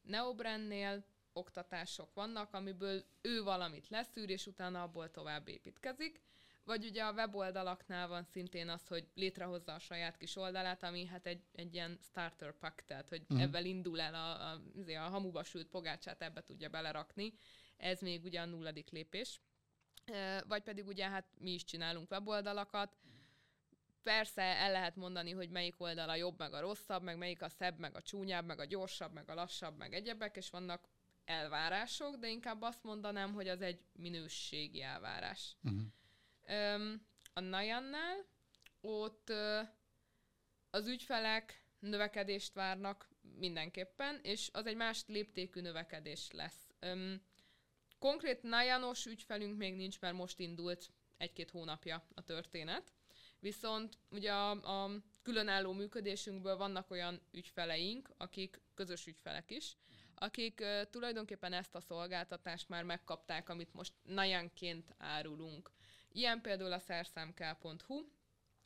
[0.03, 6.21] Neobrandnél oktatások vannak, amiből ő valamit leszűr, és utána abból tovább építkezik.
[6.65, 11.27] Vagy ugye a weboldalaknál van szintén az, hogy létrehozza a saját kis oldalát, ami hát
[11.27, 13.43] egy, egy ilyen starter pack, tehát hogy uh-huh.
[13.43, 17.33] ebben indul el a, a, a, a hamuba sült pogácsát, ebbe tudja belerakni.
[17.77, 19.41] Ez még ugye a nulladik lépés.
[20.49, 22.97] Vagy pedig ugye hát mi is csinálunk weboldalakat,
[24.03, 27.49] Persze el lehet mondani, hogy melyik oldal a jobb, meg a rosszabb, meg melyik a
[27.49, 30.89] szebb, meg a csúnyább, meg a gyorsabb, meg a lassabb, meg egyebek, és vannak
[31.25, 35.57] elvárások, de inkább azt mondanám, hogy az egy minőségi elvárás.
[35.63, 35.81] Uh-huh.
[36.75, 38.27] Um, a Najannál
[38.81, 39.69] ott uh,
[40.71, 46.71] az ügyfelek növekedést várnak mindenképpen, és az egy más léptékű növekedés lesz.
[46.81, 47.23] Um,
[47.99, 52.93] konkrét Najanos ügyfelünk még nincs, mert most indult egy-két hónapja a történet.
[53.39, 54.51] Viszont ugye a,
[54.85, 54.91] a
[55.23, 59.77] különálló működésünkből vannak olyan ügyfeleink, akik közös ügyfelek is,
[60.23, 65.71] akik tulajdonképpen ezt a szolgáltatást már megkapták, amit most najanként árulunk.
[66.09, 68.05] Ilyen például a szerszámk.hu,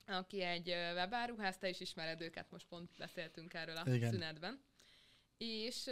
[0.07, 4.11] aki egy uh, webáruház, te is ismered őket, most pont beszéltünk erről a Igen.
[4.11, 4.65] szünetben.
[5.37, 5.85] És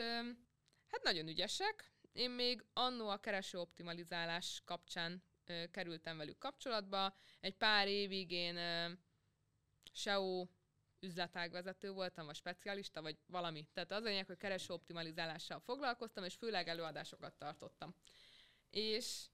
[0.86, 1.92] hát nagyon ügyesek.
[2.12, 5.22] Én még annó a kereső optimalizálás kapcsán
[5.70, 7.16] kerültem velük kapcsolatba.
[7.40, 8.58] Egy pár évig én
[9.92, 10.46] SEO
[11.02, 13.68] üzletágvezető voltam, vagy specialista, vagy valami.
[13.72, 17.94] Tehát az lényeg, hogy kereső optimalizálással foglalkoztam, és főleg előadásokat tartottam.
[18.70, 19.26] És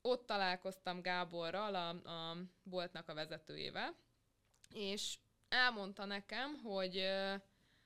[0.00, 3.94] ott találkoztam Gáborral, a, a boltnak a vezetőjével,
[4.68, 6.98] és elmondta nekem, hogy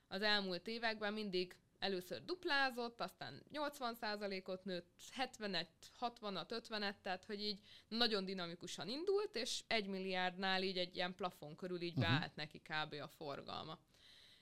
[0.07, 5.67] az elmúlt években mindig először duplázott, aztán 80%-ot nőtt, 70-et,
[5.99, 11.55] 60-at, 50-et, tehát hogy így nagyon dinamikusan indult, és egy milliárdnál így egy ilyen plafon
[11.55, 12.13] körül így uh-huh.
[12.13, 12.93] beállt neki kb.
[13.01, 13.79] a forgalma.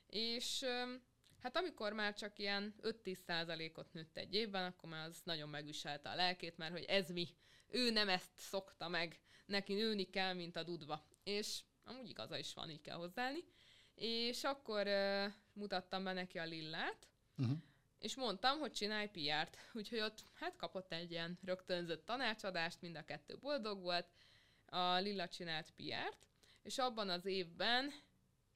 [0.07, 0.65] És
[1.41, 6.15] hát amikor már csak ilyen 5-10%-ot nőtt egy évben, akkor már az nagyon megviselte a
[6.15, 7.27] lelkét, mert hogy ez mi,
[7.67, 11.05] ő nem ezt szokta meg, neki nőni kell, mint a dudva.
[11.23, 13.43] És amúgy igaza is van, így kell hozzáállni.
[13.95, 17.57] És akkor uh, mutattam be neki a lillát, Uh-huh.
[17.99, 19.57] És mondtam, hogy csinálj PR-t.
[19.77, 24.07] Úgyhogy ott hát kapott egy ilyen rögtönzött tanácsadást, mind a kettő boldog volt.
[24.65, 26.27] A Lilla csinált PR-t,
[26.63, 27.93] és abban az évben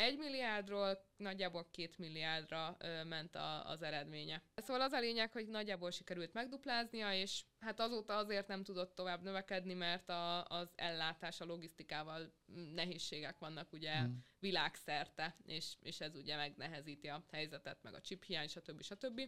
[0.01, 4.43] egy milliárdról nagyjából két milliárdra ö, ment a, az eredménye.
[4.55, 9.21] Szóval az a lényeg, hogy nagyjából sikerült megdupláznia, és hát azóta azért nem tudott tovább
[9.21, 12.33] növekedni, mert a, az ellátás, a logisztikával
[12.73, 14.25] nehézségek vannak ugye hmm.
[14.39, 18.81] világszerte, és, és ez ugye megnehezíti a helyzetet, meg a chip hiány, stb.
[18.81, 19.21] stb.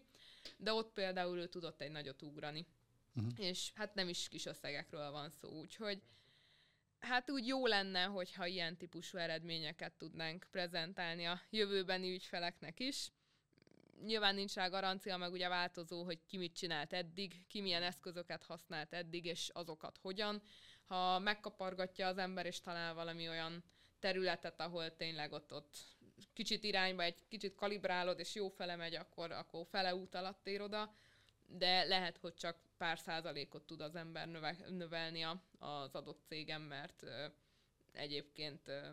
[0.57, 2.65] De ott például ő tudott egy nagyot ugrani.
[3.15, 3.31] Uh-huh.
[3.37, 6.01] És hát nem is kis összegekről van szó, úgyhogy
[7.03, 13.11] hát úgy jó lenne, hogyha ilyen típusú eredményeket tudnánk prezentálni a jövőbeni ügyfeleknek is.
[14.05, 18.43] Nyilván nincs rá garancia, meg ugye változó, hogy ki mit csinált eddig, ki milyen eszközöket
[18.43, 20.41] használt eddig, és azokat hogyan.
[20.85, 23.63] Ha megkapargatja az ember, és talál valami olyan
[23.99, 25.77] területet, ahol tényleg ott, ott
[26.33, 30.61] kicsit irányba, egy kicsit kalibrálod, és jó fele megy, akkor, akkor fele út alatt ér
[30.61, 30.93] oda,
[31.45, 35.21] de lehet, hogy csak pár százalékot tud az ember növe, növelni
[35.57, 37.25] az adott cégem, mert ö,
[37.91, 38.87] egyébként ö,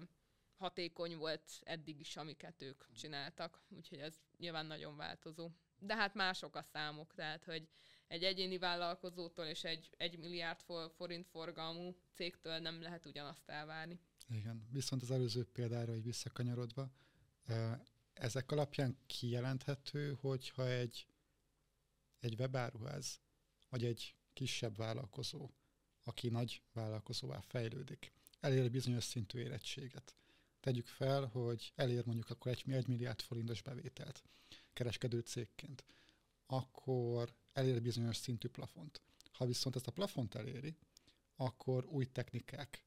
[0.56, 5.50] hatékony volt eddig is, amiket ők csináltak, úgyhogy ez nyilván nagyon változó.
[5.78, 7.68] De hát mások a számok, tehát hogy
[8.08, 10.60] egy egyéni vállalkozótól és egy egy milliárd
[10.96, 14.00] forint forgalmú cégtől nem lehet ugyanazt elvárni.
[14.28, 16.90] Igen, viszont az előző példára, hogy visszakanyarodva,
[18.12, 21.06] ezek alapján kijelenthető, hogyha egy,
[22.20, 23.20] egy webáruház,
[23.68, 25.50] vagy egy kisebb vállalkozó,
[26.04, 30.16] aki nagy vállalkozóvá fejlődik, elér egy bizonyos szintű érettséget.
[30.60, 34.22] Tegyük fel, hogy elér mondjuk akkor egy, egy milliárd forintos bevételt
[34.72, 35.84] kereskedő cégként,
[36.46, 39.00] akkor elér bizonyos szintű plafont.
[39.32, 40.76] Ha viszont ezt a plafont eléri,
[41.36, 42.84] akkor új technikák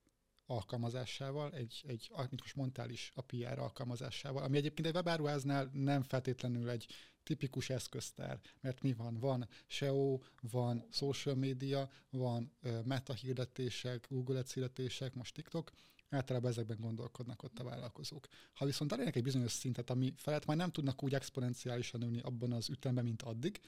[0.53, 6.03] alkalmazásával, egy, egy amit most mondtál is, a PR alkalmazásával, ami egyébként egy webáruháznál nem
[6.03, 6.87] feltétlenül egy
[7.23, 9.19] tipikus eszköztár, mert mi van?
[9.19, 12.51] Van SEO, van social media, van
[12.83, 15.71] meta hirdetések, Google Ads hirdetések, most TikTok,
[16.09, 18.27] általában ezekben gondolkodnak ott a vállalkozók.
[18.53, 22.51] Ha viszont elérnek egy bizonyos szintet, ami felett majd nem tudnak úgy exponenciálisan nőni abban
[22.51, 23.59] az ütemben, mint addig,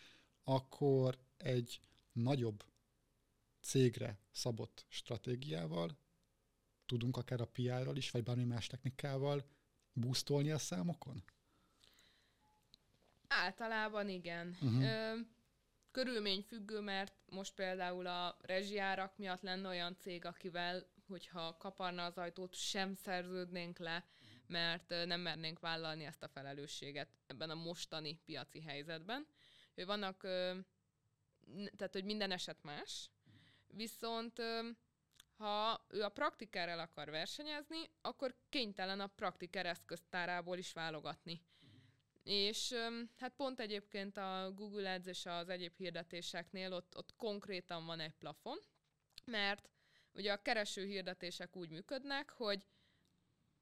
[0.44, 2.64] akkor egy nagyobb
[3.62, 5.98] cégre szabott stratégiával
[6.86, 9.46] tudunk akár a PR-ral is, vagy bármi más technikával
[9.94, 11.24] boostolni a számokon?
[13.28, 14.58] Általában igen.
[14.62, 14.84] Uh-huh.
[14.84, 15.16] Ö,
[15.92, 22.18] körülmény függő, mert most például a rezsiárak miatt lenne olyan cég, akivel, hogyha kaparna az
[22.18, 24.06] ajtót, sem szerződnénk le,
[24.48, 29.28] mert nem mernénk vállalni ezt a felelősséget ebben a mostani piaci helyzetben.
[29.76, 30.22] Ő vannak,
[31.76, 33.10] tehát hogy minden eset más,
[33.68, 34.42] viszont
[35.38, 41.42] ha ő a praktiker el akar versenyezni, akkor kénytelen a praktiker eszköztárából is válogatni.
[42.24, 42.74] És
[43.18, 48.14] hát pont egyébként a Google Ads és az egyéb hirdetéseknél ott, ott konkrétan van egy
[48.14, 48.58] plafon,
[49.26, 49.70] mert
[50.14, 52.66] ugye a kereső hirdetések úgy működnek, hogy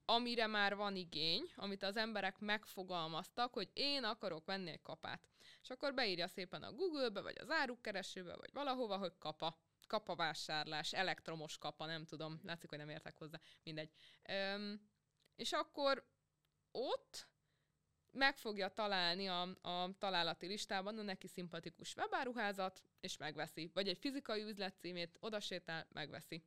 [0.06, 5.28] amire már van igény, amit az emberek megfogalmaztak, hogy én akarok venni egy kapát.
[5.62, 11.58] És akkor beírja szépen a Google-be, vagy az árukkeresőbe, vagy valahova, hogy kapa kapavásárlás, elektromos
[11.58, 13.92] kapa, nem tudom, látszik, hogy nem értek hozzá, mindegy.
[14.24, 14.90] Öm,
[15.36, 16.08] és akkor
[16.72, 17.28] ott
[18.12, 23.72] meg fogja találni a, a találati listában a neki szimpatikus webáruházat, és megveszi.
[23.74, 26.44] Vagy egy fizikai üzletcímét odasétál, megveszi.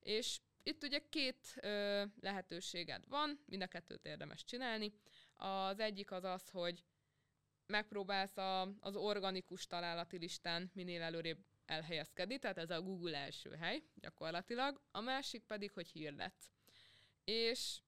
[0.00, 4.92] És itt ugye két ö, lehetőséged van, mind a kettőt érdemes csinálni.
[5.34, 6.84] Az egyik az az, hogy
[7.66, 13.82] megpróbálsz a, az organikus találati listán minél előrébb elhelyezkedni, tehát ez a Google első hely
[13.94, 16.34] gyakorlatilag, a másik pedig, hogy hirdet.
[17.24, 17.80] És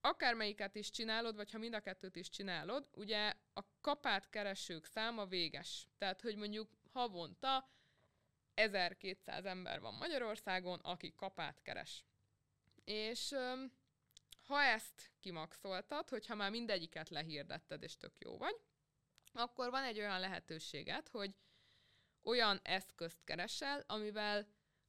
[0.00, 5.26] akármelyiket is csinálod, vagy ha mind a kettőt is csinálod, ugye a kapát keresők száma
[5.26, 5.88] véges.
[5.98, 7.68] Tehát, hogy mondjuk havonta
[8.54, 12.04] 1200 ember van Magyarországon, aki kapát keres.
[12.84, 13.34] És
[14.46, 18.56] ha ezt kimaxoltad, hogyha már mindegyiket lehirdetted, és tök jó vagy,
[19.32, 21.34] akkor van egy olyan lehetőséget, hogy
[22.24, 24.46] olyan eszközt keresel, amivel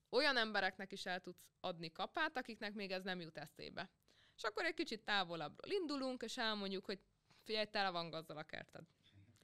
[0.09, 3.89] olyan embereknek is el tudsz adni kapát, akiknek még ez nem jut eszébe.
[4.35, 6.99] És akkor egy kicsit távolabbról indulunk, és elmondjuk, hogy
[7.43, 8.83] figyelj, tele van gazdal a kerted.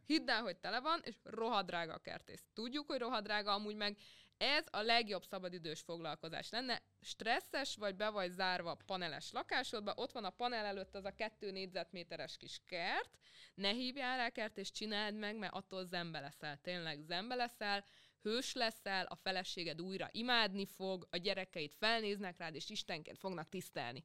[0.06, 2.46] Hidd el, hogy tele van, és rohadrága a kertész.
[2.54, 3.98] Tudjuk, hogy rohadrága, amúgy meg
[4.42, 6.82] ez a legjobb szabadidős foglalkozás lenne.
[7.02, 11.52] Stresszes vagy be vagy zárva paneles lakásodba, ott van a panel előtt az a kettő
[11.52, 13.18] négyzetméteres kis kert,
[13.56, 16.58] ne hívjál rá kert, és csináld meg, mert attól zembe leszel.
[16.62, 17.86] Tényleg zembe leszel,
[18.22, 24.04] hős leszel, a feleséged újra imádni fog, a gyerekeid felnéznek rád, és Istenként fognak tisztelni.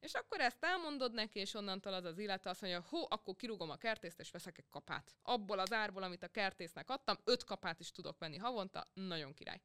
[0.00, 3.70] És akkor ezt elmondod neki, és onnantól az az illetve azt mondja, hó, akkor kirúgom
[3.70, 5.14] a kertészt, és veszek egy kapát.
[5.22, 9.60] Abból az árból, amit a kertésznek adtam, öt kapát is tudok venni havonta, nagyon király.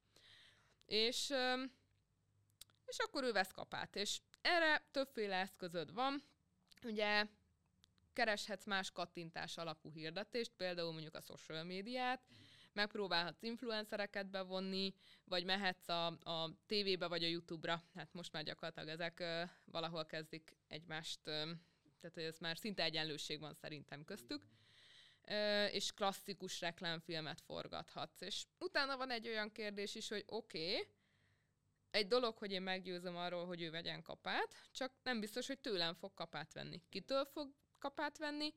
[0.90, 1.34] És,
[2.86, 3.96] és akkor ő vesz kapát.
[3.96, 6.24] És erre többféle eszközöd van.
[6.84, 7.28] Ugye
[8.14, 12.22] kereshetsz más kattintás alapú hirdetést, például mondjuk a social médiát,
[12.74, 17.84] megpróbálhatsz influencereket bevonni, vagy mehetsz a, a tévébe vagy a YouTube-ra.
[17.96, 21.52] Hát most már gyakorlatilag ezek ö, valahol kezdik egymást, ö,
[22.00, 24.44] tehát hogy ez már szinte egyenlőség van szerintem köztük.
[25.72, 28.22] És klasszikus reklámfilmet forgathatsz.
[28.22, 30.88] És utána van egy olyan kérdés is, hogy oké, okay,
[31.92, 35.94] egy dolog, hogy én meggyőzöm arról, hogy ő vegyen kapát, csak nem biztos, hogy tőlem
[35.94, 36.82] fog kapát venni.
[36.90, 38.54] Kitől fog kapát venni?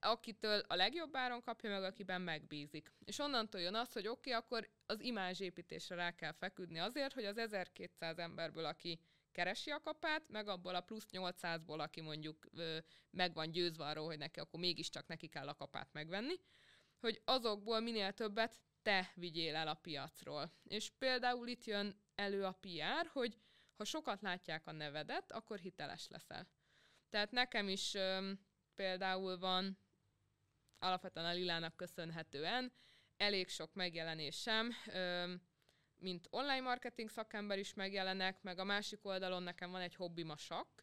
[0.00, 2.92] akitől a legjobb áron kapja meg, akiben megbízik.
[3.04, 7.24] És onnantól jön az, hogy oké, okay, akkor az imázsépítésre rá kell feküdni azért, hogy
[7.24, 9.00] az 1200 emberből, aki
[9.34, 12.78] keresi a kapát, meg abból a plusz 800-ból, aki mondjuk ö,
[13.10, 16.34] meg van győzve arról, hogy neki akkor mégiscsak neki kell a kapát megvenni,
[17.00, 20.52] hogy azokból minél többet te vigyél el a piacról.
[20.64, 23.38] És például itt jön elő a PR, hogy
[23.76, 26.48] ha sokat látják a nevedet, akkor hiteles leszel.
[27.10, 28.32] Tehát nekem is ö,
[28.74, 29.78] például van
[30.78, 32.72] alapvetően a Lilának köszönhetően
[33.16, 35.34] elég sok megjelenésem, ö,
[36.04, 40.36] mint online marketing szakember is megjelenek, meg a másik oldalon nekem van egy hobbim a
[40.36, 40.80] sakk,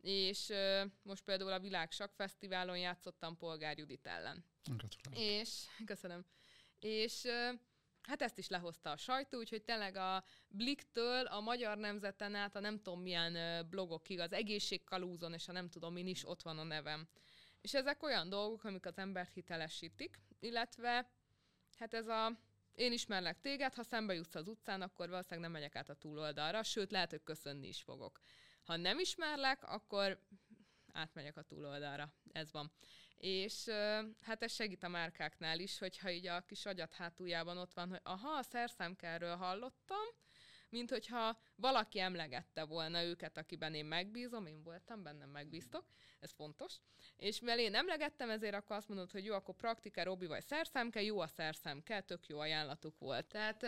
[0.00, 4.44] és ö, most például a Világ Sakk Fesztiválon játszottam Polgár Judit ellen.
[4.64, 5.24] Gratulálok.
[5.24, 6.24] És, köszönöm.
[6.80, 7.50] És ö,
[8.02, 12.60] hát ezt is lehozta a sajtó, úgyhogy tényleg a Bliktől a Magyar Nemzeten át a
[12.60, 16.64] nem tudom milyen blogokig, az egészségkalúzon és a nem tudom min is ott van a
[16.64, 17.08] nevem.
[17.60, 21.10] És ezek olyan dolgok, amik az embert hitelesítik, illetve
[21.78, 22.38] hát ez a
[22.80, 26.62] én ismerlek téged, ha szembe jutsz az utcán, akkor valószínűleg nem megyek át a túloldalra,
[26.62, 28.20] sőt, lehet, hogy köszönni is fogok.
[28.64, 30.20] Ha nem ismerlek, akkor
[30.92, 32.12] átmegyek a túloldalra.
[32.32, 32.72] Ez van.
[33.16, 33.64] És
[34.20, 38.00] hát ez segít a márkáknál is, hogyha így a kis agyat hátuljában ott van, hogy
[38.02, 40.06] aha, a szerszámkerről hallottam,
[40.70, 45.84] mint hogyha valaki emlegette volna őket, akiben én megbízom, én voltam, bennem megbíztok,
[46.20, 46.74] ez fontos.
[47.16, 51.02] És mivel én emlegettem, ezért akkor azt mondod, hogy jó, akkor praktika, Robi vagy szerszámke,
[51.02, 53.26] jó a szerszámke, tök jó ajánlatuk volt.
[53.26, 53.66] Tehát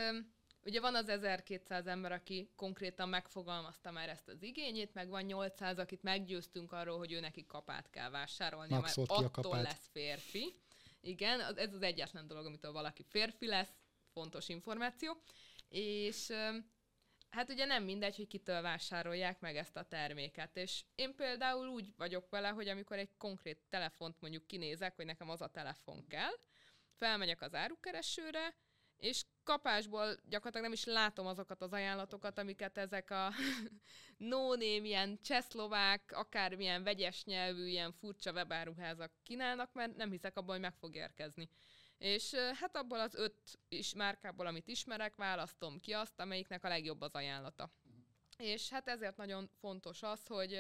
[0.65, 5.79] Ugye van az 1200 ember, aki konkrétan megfogalmazta már ezt az igényét, meg van 800,
[5.79, 9.63] akit meggyőztünk arról, hogy ő neki kapát kell vásárolni, mert attól kapát.
[9.63, 10.55] lesz férfi.
[11.01, 13.73] Igen, ez az egyetlen dolog, amitől valaki férfi lesz,
[14.13, 15.17] fontos információ.
[15.69, 16.33] És
[17.33, 20.57] hát ugye nem mindegy, hogy kitől vásárolják meg ezt a terméket.
[20.57, 25.31] És én például úgy vagyok vele, hogy amikor egy konkrét telefont mondjuk kinézek, hogy nekem
[25.31, 26.33] az a telefon kell,
[26.99, 28.55] felmegyek az árukeresőre,
[28.97, 33.33] és kapásból gyakorlatilag nem is látom azokat az ajánlatokat, amiket ezek a
[34.33, 40.61] no ilyen csehszlovák, akármilyen vegyes nyelvű, ilyen furcsa webáruházak kínálnak, mert nem hiszek abban, hogy
[40.61, 41.49] meg fog érkezni.
[42.03, 47.01] És hát abból az öt is márkából, amit ismerek, választom ki azt, amelyiknek a legjobb
[47.01, 47.73] az ajánlata.
[48.39, 50.55] És hát ezért nagyon fontos az, hogy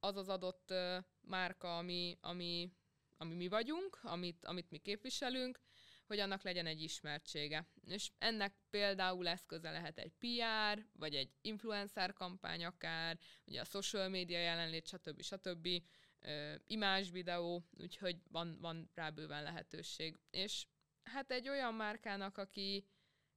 [0.00, 0.74] az az adott
[1.20, 2.70] márka, ami, ami,
[3.16, 5.60] ami mi vagyunk, amit, amit mi képviselünk,
[6.06, 7.66] hogy annak legyen egy ismertsége.
[7.86, 14.08] És ennek például eszköze lehet egy PR, vagy egy influencer kampány akár, ugye a social
[14.08, 15.22] media jelenlét, stb.
[15.22, 15.68] stb.
[16.66, 20.18] Imázs videó, úgyhogy van, van rá bőven lehetőség.
[20.30, 20.66] És
[21.02, 22.86] hát egy olyan márkának, aki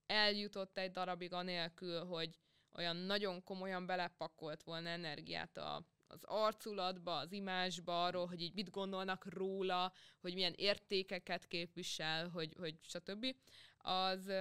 [0.05, 2.39] eljutott egy darabig anélkül, hogy
[2.71, 8.69] olyan nagyon komolyan belepakolt volna energiát a az arculatba, az imásba, arról, hogy így mit
[8.69, 13.35] gondolnak róla, hogy milyen értékeket képvisel, hogy, hogy stb.
[13.77, 14.31] Az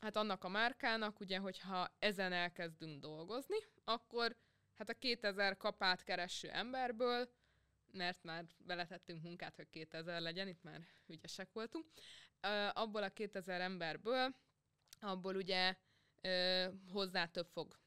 [0.00, 4.36] hát annak a márkának, ugye, hogyha ezen elkezdünk dolgozni, akkor
[4.74, 7.28] hát a 2000 kapát kereső emberből,
[7.96, 11.86] mert már beletettünk munkát, hogy 2000 legyen, itt már ügyesek voltunk,
[12.72, 14.34] abból a 2000 emberből,
[15.00, 15.76] abból ugye
[16.92, 17.78] hozzá több fog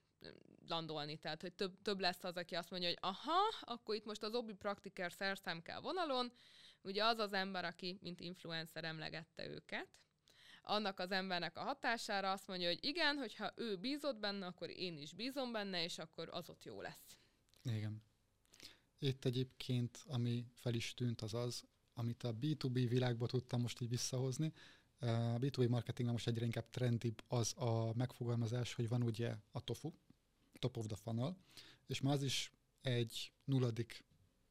[0.67, 4.23] landolni, tehát hogy több, több lesz az, aki azt mondja, hogy aha, akkor itt most
[4.23, 6.31] az obi praktiker szerszám kell vonalon,
[6.81, 9.87] ugye az az ember, aki mint influencer emlegette őket,
[10.61, 14.97] annak az embernek a hatására azt mondja, hogy igen, hogyha ő bízott benne, akkor én
[14.97, 17.17] is bízom benne, és akkor az ott jó lesz.
[17.63, 18.03] Igen.
[18.99, 23.89] Itt egyébként, ami fel is tűnt, az az, amit a B2B világba tudtam most így
[23.89, 24.53] visszahozni,
[24.99, 29.91] a B2B marketingben most egyre inkább trendibb az a megfogalmazás, hogy van ugye a tofu,
[30.59, 31.37] top of the funnel,
[31.87, 34.05] és már az is egy nulladik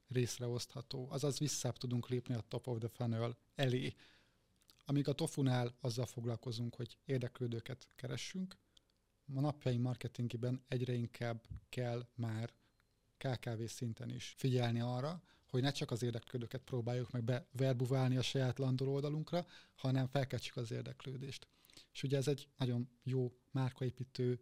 [0.09, 3.95] részre osztható, azaz visszább tudunk lépni a top of the funnel elé.
[4.85, 8.57] Amíg a tofunál azzal foglalkozunk, hogy érdeklődőket keressünk,
[9.35, 12.53] a napjaink marketingben egyre inkább kell már
[13.19, 18.59] KKV szinten is figyelni arra, hogy ne csak az érdeklődőket próbáljuk meg beverbuválni a saját
[18.59, 21.49] landoló oldalunkra, hanem felkeltsük az érdeklődést.
[21.93, 24.41] És ugye ez egy nagyon jó márkaépítő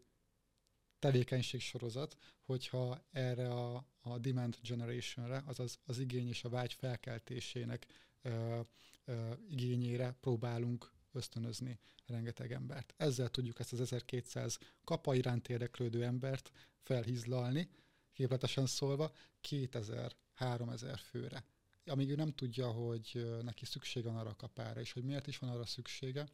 [0.98, 7.86] tevékenységsorozat, hogyha erre a, a demand generationre, azaz az igény és a vágy felkeltésének
[8.22, 8.60] ö,
[9.04, 12.94] ö, igényére próbálunk ösztönözni rengeteg embert.
[12.96, 16.50] Ezzel tudjuk ezt az 1200 kapa iránt érdeklődő embert
[16.82, 17.68] felhizlalni,
[18.16, 19.12] képletesen szólva,
[19.48, 21.44] 2000-3000 főre.
[21.86, 25.38] Amíg ő nem tudja, hogy neki szüksége van arra a kapára, és hogy miért is
[25.38, 26.28] van arra szüksége,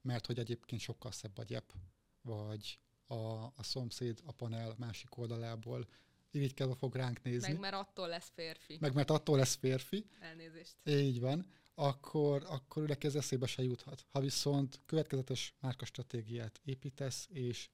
[0.00, 1.72] mert hogy egyébként sokkal szebb a gyep,
[2.22, 3.14] vagy a,
[3.44, 5.88] a szomszéd a panel másik oldalából
[6.30, 7.52] irigykedve fog ránk nézni.
[7.52, 8.76] Meg mert attól lesz férfi.
[8.80, 10.06] Meg mert attól lesz férfi.
[10.20, 10.76] Elnézést.
[10.84, 11.46] Így van.
[11.74, 14.04] Akkor, akkor őnek ez eszébe se juthat.
[14.10, 17.68] Ha viszont következetes márkastratégiát építesz, és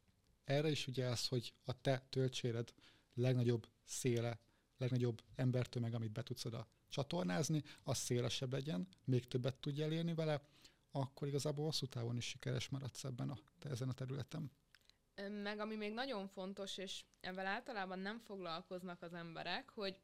[0.44, 2.72] erre is ügyelsz, hogy a te töltséred
[3.20, 4.38] legnagyobb széle,
[4.76, 10.40] legnagyobb embertömeg, amit be tudsz oda csatornázni, az szélesebb legyen, még többet tudj elérni vele,
[10.90, 13.38] akkor igazából hosszú távon is sikeres maradsz ebben a,
[13.70, 14.50] ezen a területen.
[15.42, 20.00] Meg ami még nagyon fontos, és ebben általában nem foglalkoznak az emberek, hogy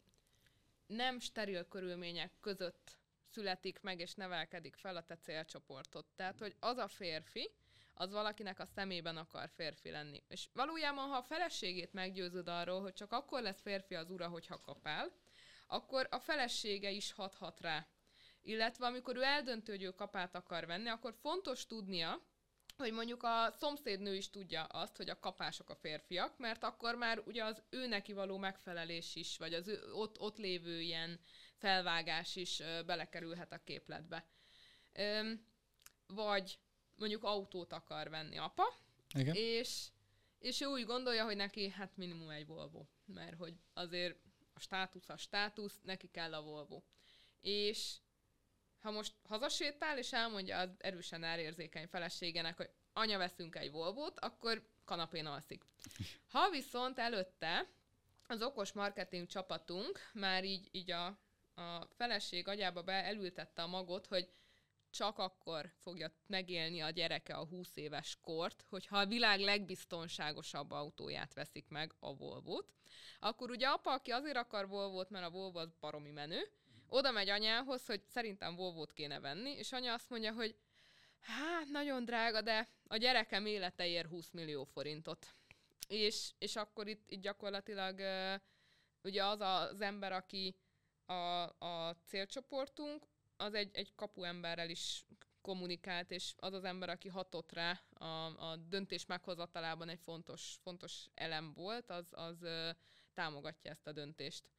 [0.87, 2.99] nem steril körülmények között
[3.31, 6.05] születik meg és nevelkedik fel a te célcsoportod.
[6.15, 7.51] Tehát, hogy az a férfi,
[7.99, 10.23] az valakinek a szemében akar férfi lenni.
[10.29, 14.61] És valójában, ha a feleségét meggyőzöd arról, hogy csak akkor lesz férfi az ura, hogyha
[14.61, 15.13] kapál,
[15.67, 17.87] akkor a felesége is hathat rá.
[18.43, 22.23] Illetve amikor ő eldöntő, hogy ő kapát akar venni, akkor fontos tudnia,
[22.77, 27.19] hogy mondjuk a szomszédnő is tudja azt, hogy a kapások a férfiak, mert akkor már
[27.19, 31.21] ugye az ő neki való megfelelés is, vagy az ő ott, ott lévő ilyen
[31.55, 34.27] felvágás is belekerülhet a képletbe.
[34.93, 35.33] Ö,
[36.07, 36.59] vagy
[36.97, 38.75] mondjuk autót akar venni apa,
[39.15, 39.35] Igen.
[39.35, 39.89] és
[40.39, 44.19] és ő úgy gondolja, hogy neki hát minimum egy Volvo, mert hogy azért
[44.55, 46.83] a státusz a státusz, neki kell a Volvo.
[47.41, 47.97] És
[48.81, 54.69] ha most hazasétál, és elmondja az erősen árérzékeny feleségének, hogy anya, veszünk egy Volvót, akkor
[54.85, 55.63] kanapén alszik.
[56.31, 57.69] Ha viszont előtte
[58.27, 61.07] az okos marketing csapatunk már így, így a,
[61.55, 64.29] a feleség agyába be elültette a magot, hogy
[64.97, 71.35] csak akkor fogja megélni a gyereke a 20 éves kort, hogyha a világ legbiztonságosabb autóját
[71.35, 72.73] veszik meg, a Volvo-t.
[73.19, 76.49] Akkor ugye apa, aki azért akar Volvo-t, mert a Volvo az baromi menő,
[76.89, 80.57] oda megy anyához, hogy szerintem Volvo-t kéne venni, és anya azt mondja, hogy
[81.21, 85.27] hát nagyon drága, de a gyerekem élete ér 20 millió forintot.
[85.89, 88.01] És, és akkor itt, itt gyakorlatilag
[89.03, 90.57] ugye az az ember, aki
[91.07, 93.07] a, a célcsoportunk,
[93.37, 95.05] az egy, egy kapuemberrel is
[95.41, 101.07] kommunikált, és az az ember, aki hatott rá a, a döntés meghozatalában egy fontos, fontos
[101.15, 102.71] elem volt, az, az ö,
[103.15, 104.51] támogatja ezt a döntést.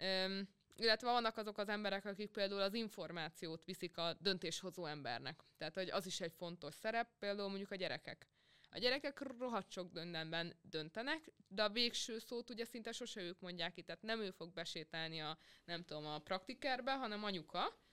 [0.00, 5.42] Üm, illetve vannak azok az emberek, akik például az információt viszik a döntéshozó embernek.
[5.56, 8.28] Tehát, hogy az is egy fontos szerep, például mondjuk a gyerekek.
[8.70, 13.72] A gyerekek rohadt sok döntemben döntenek, de a végső szót ugye szinte sose ők mondják
[13.72, 17.83] ki, tehát nem ő fog besétálni a, nem tudom, a praktikerbe, hanem anyuka,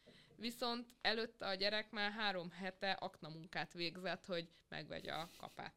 [0.41, 5.73] viszont előtte a gyerek már három hete aknamunkát végzett, hogy megvegye a kapát,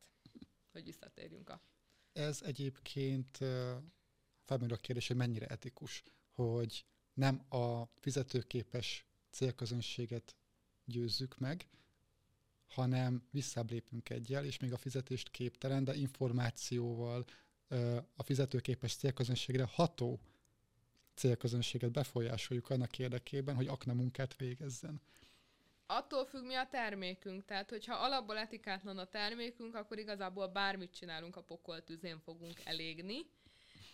[0.73, 1.61] hogy visszatérjünk a...
[2.13, 3.37] Ez egyébként
[4.45, 6.03] felmerül a kérdés, hogy mennyire etikus,
[6.33, 6.85] hogy
[7.15, 10.37] nem a fizetőképes célközönséget
[10.85, 11.69] győzzük meg,
[12.67, 17.25] hanem visszább lépünk egyel, és még a fizetést képtelen, de információval
[18.17, 20.21] a fizetőképes célközönségre ható
[21.15, 25.01] célközönséget befolyásoljuk annak érdekében, hogy akna munkát végezzen.
[25.87, 27.45] Attól függ, mi a termékünk.
[27.45, 33.27] Tehát, hogyha alapból etikátlan a termékünk, akkor igazából bármit csinálunk, a pokol tüzén fogunk elégni.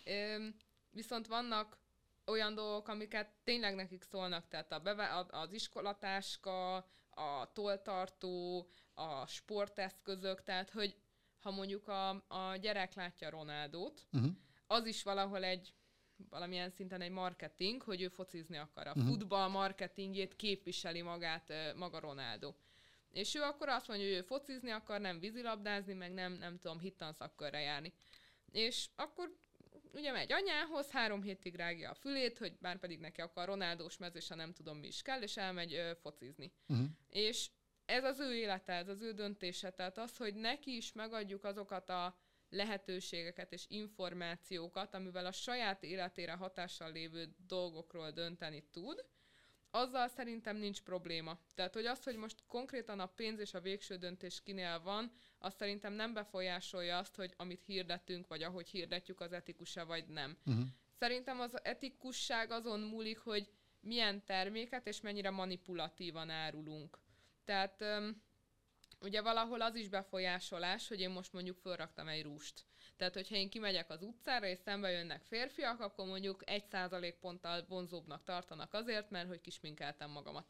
[0.05, 0.55] Üm,
[0.91, 1.77] viszont vannak
[2.25, 6.75] olyan dolgok, amiket tényleg nekik szólnak, tehát a beve, az iskolatáska,
[7.09, 10.95] a toltartó, a sporteszközök, tehát hogy
[11.41, 14.31] ha mondjuk a, a gyerek látja Ronaldót, uh-huh.
[14.67, 15.73] az is valahol egy
[16.29, 18.87] valamilyen szinten egy marketing, hogy ő focizni akar.
[18.87, 19.05] A uh-huh.
[19.05, 22.53] futball marketingjét képviseli magát maga Ronaldo.
[23.11, 26.79] És ő akkor azt mondja, hogy ő focizni akar, nem vízilabdázni, meg nem, nem tudom,
[26.79, 27.93] hittanszakörre járni.
[28.51, 29.35] És akkor
[29.93, 34.27] ugye megy anyához, három hétig rágja a fülét, hogy bár pedig neki akar Ronaldós mezős,
[34.27, 36.51] ha nem tudom mi is kell, és elmegy ö, focizni.
[36.67, 36.85] Uh-huh.
[37.09, 37.49] És
[37.85, 41.89] ez az ő élete, ez az ő döntése, tehát az, hogy neki is megadjuk azokat
[41.89, 42.15] a
[42.51, 49.05] lehetőségeket és információkat, amivel a saját életére hatással lévő dolgokról dönteni tud,
[49.71, 51.39] azzal szerintem nincs probléma.
[51.55, 55.53] Tehát, hogy az, hogy most konkrétan a pénz és a végső döntés kinél van, az
[55.55, 60.37] szerintem nem befolyásolja azt, hogy amit hirdetünk, vagy ahogy hirdetjük, az etikus-e vagy nem.
[60.45, 60.63] Uh-huh.
[60.99, 63.49] Szerintem az etikusság azon múlik, hogy
[63.79, 66.99] milyen terméket és mennyire manipulatívan árulunk.
[67.45, 67.83] Tehát
[69.01, 72.65] ugye valahol az is befolyásolás, hogy én most mondjuk fölraktam egy rúst.
[72.97, 77.65] Tehát, hogyha én kimegyek az utcára, és szembe jönnek férfiak, akkor mondjuk egy százalék ponttal
[77.67, 80.45] vonzóbbnak tartanak azért, mert hogy kisminkeltem magamat.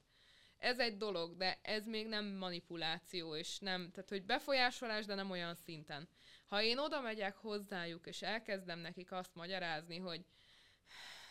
[0.58, 5.32] Ez egy dolog, de ez még nem manipuláció, és nem, tehát hogy befolyásolás, de nem
[5.32, 6.10] olyan szinten.
[6.46, 10.26] Ha én oda megyek hozzájuk, és elkezdem nekik azt magyarázni, hogy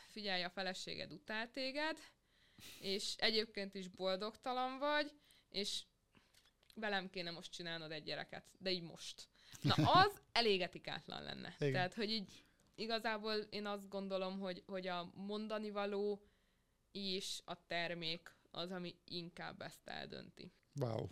[0.09, 1.99] figyelj, a feleséged utál téged,
[2.81, 5.13] és egyébként is boldogtalan vagy,
[5.49, 5.83] és
[6.81, 9.29] velem kéne most csinálnod egy gyereket, de így most.
[9.61, 11.55] Na, az elég etikátlan lenne.
[11.59, 11.73] Igen.
[11.73, 16.23] Tehát, hogy így igazából én azt gondolom, hogy, hogy a mondani való
[16.93, 20.53] és a termék az, ami inkább ezt eldönti.
[20.81, 21.07] Wow.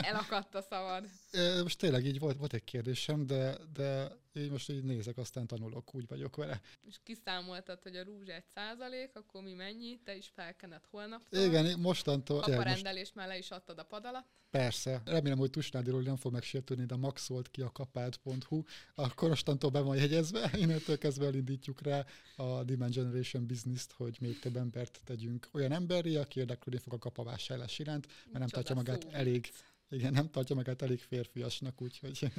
[0.00, 1.08] Elakadt a szavad.
[1.62, 5.94] Most tényleg így volt, volt egy kérdésem, de, de én most így nézek, aztán tanulok,
[5.94, 6.60] úgy vagyok vele.
[6.86, 10.00] És kiszámoltad, hogy a rúzs egy százalék, akkor mi mennyi?
[10.04, 11.22] Te is felkened holnap.
[11.30, 12.42] Igen, mostantól...
[12.42, 13.14] A rendelés most...
[13.14, 14.28] mellé is adtad a pad alatt.
[14.50, 15.02] Persze.
[15.04, 18.62] Remélem, hogy Tusnádiról nem fog megsértődni, de maxolt ki a kapád.hu.
[18.94, 22.04] Akkor mostantól be van jegyezve, innentől kezdve elindítjuk rá
[22.36, 26.98] a Demand Generation business-t, hogy még több embert tegyünk olyan emberi, aki érdeklődni fog a
[26.98, 29.08] kapavásárlás iránt, mert nem tartja magát szó.
[29.10, 29.52] elég,
[29.88, 32.32] igen, nem tartja magát elég férfiasnak, úgyhogy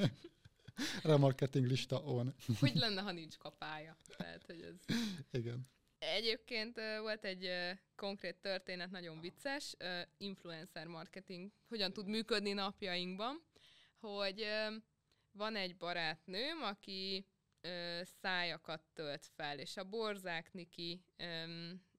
[1.03, 2.36] remarketing lista on.
[2.59, 3.97] Hogy lenne, ha nincs kapája?
[4.17, 4.97] Tehát, hogy ez...
[5.32, 5.67] Igen.
[5.97, 7.49] Egyébként volt egy
[7.95, 9.76] konkrét történet, nagyon vicces,
[10.17, 13.43] influencer marketing hogyan tud működni napjainkban,
[13.99, 14.45] hogy
[15.32, 17.28] van egy barátnőm, aki
[18.21, 21.05] szájakat tölt fel, és a Borzák Niki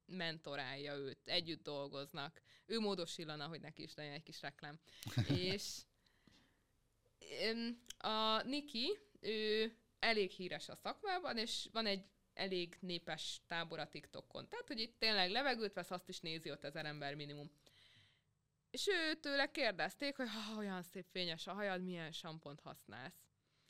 [0.06, 2.40] mentorálja őt, együtt dolgoznak.
[2.66, 4.78] Ő módos Illana, hogy neki is legyen egy kis reklám.
[5.28, 5.82] és
[7.98, 12.04] a Niki, ő elég híres a szakmában, és van egy
[12.34, 14.48] elég népes tábor a TikTokon.
[14.48, 17.50] Tehát, hogy itt tényleg levegőt vesz, azt is nézi ott ezer ember minimum.
[18.70, 23.24] És ő tőle kérdezték, hogy ha olyan szép fényes a hajad, milyen sampont használsz.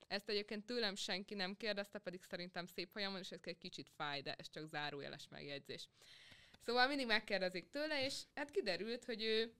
[0.08, 3.90] Ezt egyébként tőlem senki nem kérdezte, pedig szerintem szép hajam van, és ez egy kicsit
[3.96, 5.88] fáj, de ez csak zárójeles megjegyzés.
[6.60, 9.54] Szóval mindig megkérdezik tőle, és hát kiderült, hogy ő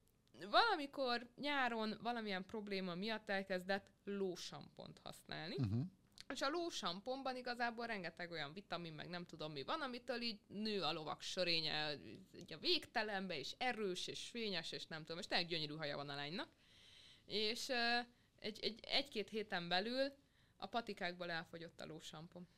[0.51, 5.57] valamikor nyáron valamilyen probléma miatt elkezdett lósampont használni.
[5.59, 5.85] Uh-huh.
[6.29, 10.83] És a lósamponban igazából rengeteg olyan vitamin, meg nem tudom mi van, amitől így nő
[10.83, 11.93] a lovak sörénye
[12.35, 16.09] így a végtelenbe, és erős, és fényes, és nem tudom, és tényleg gyönyörű haja van
[16.09, 16.49] a lánynak.
[17.25, 17.69] És
[18.39, 20.13] egy, egy, egy-két héten belül
[20.57, 22.49] a patikákból elfogyott a lósampon.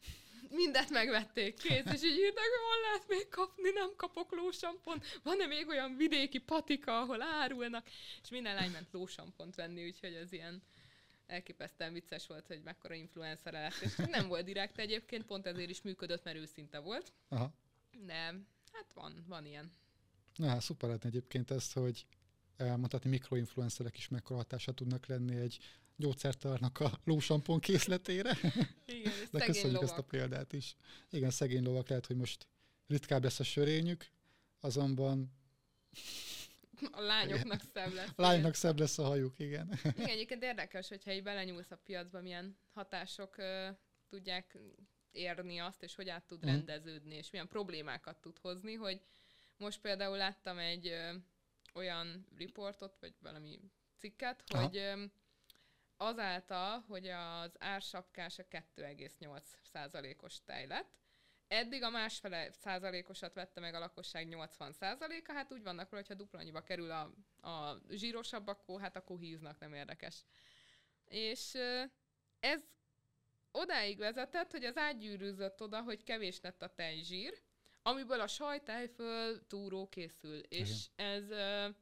[0.51, 5.21] Mindet megvették, kész, és így írtak, hogy hol lehet még kapni, nem kapok lósampont.
[5.23, 7.87] Van-e még olyan vidéki patika, ahol árulnak?
[8.23, 10.63] És minden lány ment lósampont venni, úgyhogy ez ilyen
[11.27, 13.81] elképesztően vicces volt, hogy mekkora influencer lett.
[13.81, 17.13] És nem volt direkt egyébként, pont ezért is működött, mert őszinte volt.
[17.29, 17.53] Aha.
[18.07, 18.35] De
[18.73, 19.73] hát van, van ilyen.
[20.35, 22.07] Na hát szuper lehetne egyébként ezt, hogy
[22.57, 25.59] elmondhatni mikroinfluencerek is mekkora hatása tudnak lenni egy
[25.99, 28.39] gyógyszertarnak a lósampon készletére.
[28.85, 29.89] Igen, De köszönjük lovak.
[29.89, 30.77] ezt a példát is.
[31.11, 32.47] Igen, szegény lovak lehet, hogy most
[32.87, 34.07] ritkább lesz a sörényük,
[34.61, 35.33] azonban
[36.91, 38.09] a lányoknak szebb lesz.
[38.17, 39.79] A lányoknak szebb lesz a hajuk, igen.
[39.83, 43.77] Igen, egyébként érdekes, hogyha így belenyúlsz a piacba, milyen hatások uh,
[44.09, 44.59] tudják
[45.13, 46.49] érni azt, és hogy át tud mm.
[46.49, 49.01] rendeződni, és milyen problémákat tud hozni, hogy
[49.57, 51.23] most például láttam egy uh,
[51.75, 53.61] olyan riportot, vagy valami
[53.97, 54.63] cikket, Aha.
[54.63, 55.13] hogy um,
[55.99, 60.99] azáltal, hogy az ársapkás a 2,8 százalékos tej lett,
[61.49, 66.23] Eddig a másfele százalékosat vette meg a lakosság 80 százaléka, hát úgy vannak róla, hogyha
[66.23, 67.13] dupla annyiba kerül a,
[67.49, 70.25] a zsírosabb, akkor hát akkor híznak, nem érdekes.
[71.05, 71.55] És
[72.41, 72.63] ez
[73.53, 77.43] odáig vezetett, hogy az átgyűrűzött oda, hogy kevés lett a tejzsír,
[77.83, 81.75] amiből a sajtejföl túró készül, és ez uh,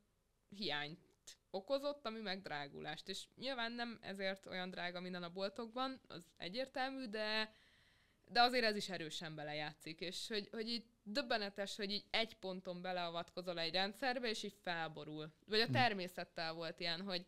[0.49, 1.06] hiányt
[1.57, 3.09] okozott, ami meg drágulást.
[3.09, 7.55] És nyilván nem ezért olyan drága minden a boltokban, az egyértelmű, de
[8.29, 12.83] de azért ez is erősen belejátszik, és hogy, hogy így döbbenetes, hogy így egy ponton
[12.83, 15.33] beleavatkozol egy rendszerbe, és így felborul.
[15.47, 15.73] Vagy a hm.
[15.73, 17.27] természettel volt ilyen, hogy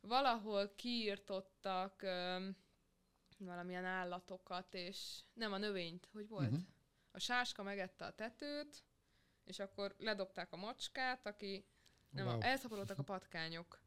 [0.00, 2.56] valahol kiirtottak öm,
[3.38, 6.50] valamilyen állatokat, és nem a növényt, hogy volt?
[6.50, 6.66] Uh-huh.
[7.10, 8.84] A sáska megette a tetőt,
[9.44, 11.66] és akkor ledobták a macskát, aki
[12.24, 12.40] nem, wow.
[12.40, 13.80] elszaporodtak a patkányok.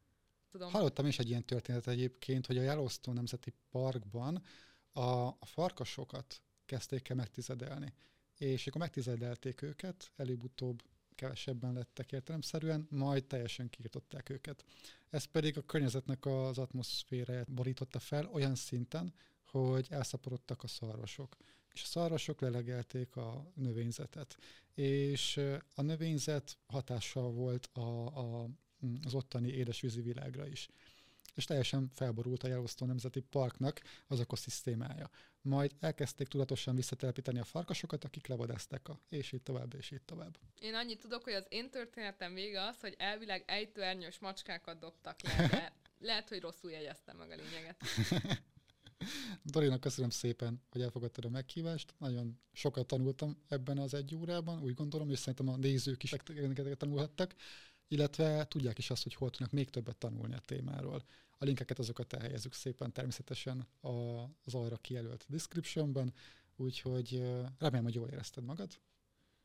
[0.51, 0.71] Tudom.
[0.71, 4.43] Hallottam is egy ilyen történetet egyébként, hogy a Yellowstone Nemzeti Parkban
[4.91, 7.93] a, a farkasokat kezdték el megtizedelni.
[8.37, 10.81] És akkor megtizedelték őket, előbb-utóbb
[11.15, 14.63] kevesebben lettek értelemszerűen, majd teljesen kiirtották őket.
[15.09, 19.13] Ez pedig a környezetnek az atmoszféráját borította fel olyan szinten,
[19.45, 21.37] hogy elszaporodtak a szarvasok.
[21.73, 24.37] És a szarvasok lelegelték a növényzetet.
[24.73, 25.41] És
[25.75, 28.47] a növényzet hatással volt a, a,
[29.05, 30.69] az ottani édesvízi világra is
[31.35, 35.09] és teljesen felborult a Yellowstone Nemzeti Parknak az ökoszisztémája.
[35.41, 40.37] Majd elkezdték tudatosan visszatelepíteni a farkasokat, akik levadázták a, és így tovább, és így tovább.
[40.59, 45.47] Én annyit tudok, hogy az én történetem vége az, hogy elvileg ejtőernyős macskákat dobtak le,
[45.47, 45.73] de
[46.09, 47.81] lehet, hogy rosszul jegyeztem meg a lényeget.
[49.43, 51.93] Dorinak köszönöm szépen, hogy elfogadtad a meghívást.
[51.97, 56.15] Nagyon sokat tanultam ebben az egy órában, úgy gondolom, és szerintem a nézők is
[56.77, 57.35] tanulhattak
[57.91, 61.03] illetve tudják is azt, hogy hol tudnak még többet tanulni a témáról.
[61.37, 63.67] A linkeket azokat elhelyezzük szépen természetesen
[64.43, 66.13] az arra kijelölt descriptionben,
[66.55, 67.23] úgyhogy
[67.57, 68.79] remélem, hogy jól érezted magad.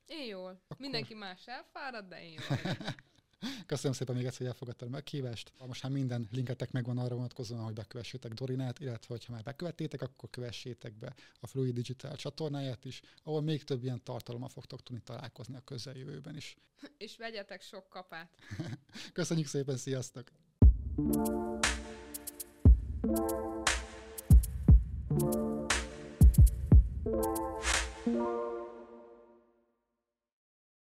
[0.06, 0.60] Én jól.
[0.64, 0.76] Akkor...
[0.78, 2.76] Mindenki más elfárad, de én jól.
[3.66, 5.53] Köszönöm szépen még egyszer, hogy elfogadtad a meghívást.
[5.66, 10.30] Most már minden linketek megvan arra vonatkozóan, hogy bekövessétek Dorinát, illetve ha már bekövettétek, akkor
[10.30, 15.57] kövessétek be a Fluid Digital csatornáját is, ahol még több ilyen tartalommal fogtok tudni találkozni
[15.57, 16.57] a közeljövőben is.
[16.99, 18.30] És vegyetek sok kapát.
[19.12, 20.30] Köszönjük szépen, sziasztok!